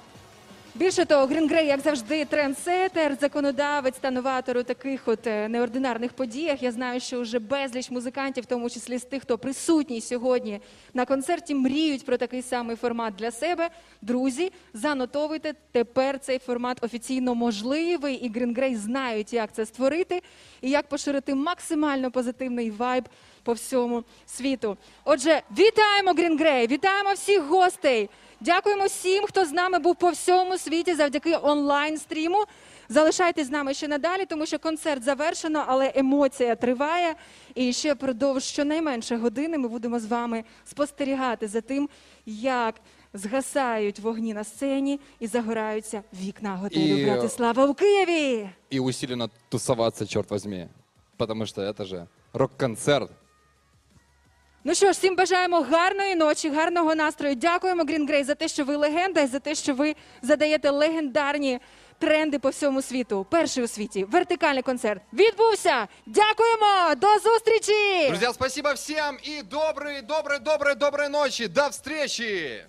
Більше 0.78 1.06
того, 1.06 1.26
Grey, 1.26 1.66
як 1.66 1.80
завжди, 1.80 2.26
трендсетер, 2.26 3.18
законодавець 3.22 3.98
та 4.00 4.12
новатор 4.12 4.58
у 4.58 4.64
таких 4.64 5.08
от 5.08 5.28
е, 5.28 5.48
неординарних 5.48 6.14
подіях. 6.14 6.64
Я 6.64 6.72
знаю, 6.72 7.00
що 7.00 7.22
вже 7.22 7.40
безліч 7.40 7.92
музикантів, 7.92 8.44
в 8.44 8.48
тому 8.48 8.70
числі 8.70 8.98
з 8.98 9.04
тих, 9.04 9.22
хто 9.22 9.38
присутній 9.38 10.02
сьогодні 10.02 10.62
на 10.94 11.06
концерті, 11.06 11.56
мріють 11.56 12.06
про 12.06 12.18
такий 12.18 12.42
самий 12.42 12.76
формат 12.76 13.16
для 13.16 13.32
себе. 13.32 13.70
Друзі, 14.02 14.52
занотовуйте, 14.74 15.54
тепер 15.72 16.20
цей 16.20 16.40
формат 16.40 16.84
офіційно 16.84 17.36
можливий, 17.36 18.16
і 18.16 18.30
Grey 18.30 18.76
знають, 18.76 19.34
як 19.34 19.54
це 19.54 19.66
створити 19.66 20.22
і 20.62 20.70
як 20.70 20.88
поширити 20.88 21.36
максимально 21.36 22.12
позитивний 22.12 22.72
вайб 22.72 23.10
по 23.44 23.54
всьому 23.54 24.04
світу. 24.26 24.78
Отже, 25.06 25.42
вітаємо 25.58 26.12
Grey, 26.12 26.68
вітаємо 26.68 27.14
всіх 27.14 27.44
гостей. 27.44 28.10
Дякуємо 28.40 28.86
всім, 28.86 29.24
хто 29.26 29.46
з 29.46 29.52
нами 29.52 29.80
був 29.80 29.96
по 29.96 30.10
всьому 30.10 30.58
світі 30.58 30.96
завдяки 30.96 31.38
онлайн 31.44 31.98
стріму. 31.98 32.44
Залишайтесь 32.90 33.48
з 33.48 33.50
нами 33.50 33.74
ще 33.74 33.88
надалі, 33.88 34.26
тому 34.26 34.46
що 34.46 34.60
концерт 34.60 35.04
завершено, 35.04 35.64
але 35.68 35.92
емоція 35.96 36.56
триває. 36.56 37.16
І 37.56 37.74
ще 37.74 37.94
впродовж 37.94 38.44
щонайменше 38.44 39.18
години 39.18 39.58
ми 39.58 39.68
будемо 39.68 40.00
з 40.00 40.06
вами 40.06 40.44
спостерігати 40.66 41.48
за 41.48 41.62
тим, 41.62 41.90
як 42.26 42.76
згасають 43.14 44.00
вогні 44.00 44.34
на 44.34 44.44
сцені 44.44 45.00
і 45.20 45.28
загораються 45.28 46.04
вікна 46.22 46.56
готелю 46.56 46.98
І- 46.98 47.06
Братислава 47.06 47.66
у 47.66 47.74
Києві. 47.74 48.50
И 48.74 48.80
усиленно 48.80 49.30
тусоваться, 49.50 50.06
черт 50.06 50.32
возьми. 50.32 50.70
Потому 51.18 51.46
что 51.46 51.62
это 51.62 51.86
же 51.86 52.08
рок-концерт. 52.34 53.10
Ну 54.68 54.76
що 54.76 54.86
ж, 54.86 54.92
всім 54.92 55.16
бажаємо 55.16 55.62
гарної 55.62 56.16
ночі, 56.16 56.50
гарного 56.50 56.96
настрою. 56.96 57.36
Дякуємо 57.36 57.84
Green 57.84 58.10
Grey 58.10 58.24
за 58.24 58.36
те, 58.36 58.48
що 58.48 58.64
ви 58.64 58.76
легенда, 58.76 59.22
і 59.22 59.28
за 59.28 59.40
те, 59.40 59.56
що 59.56 59.74
ви 59.74 59.96
задаєте 60.22 60.70
легендарні 60.70 61.60
тренди 62.00 62.40
по 62.40 62.50
всьому 62.50 62.82
світу. 62.82 63.26
Перший 63.32 63.64
у 63.64 63.68
світі 63.68 64.04
вертикальний 64.04 64.64
концерт 64.64 65.02
відбувся. 65.14 65.88
Дякуємо! 66.06 66.96
До 66.98 67.08
зустрічі! 67.20 68.08
Друзья, 68.08 68.34
спасибо 68.34 68.74
всем 68.74 69.18
и 69.28 69.42
доброй, 69.42 70.02
доброй, 70.02 70.40
доброй, 70.40 70.76
доброй 70.76 71.10
ночи. 71.10 71.48
До 71.48 71.68
встречи! 71.68 72.66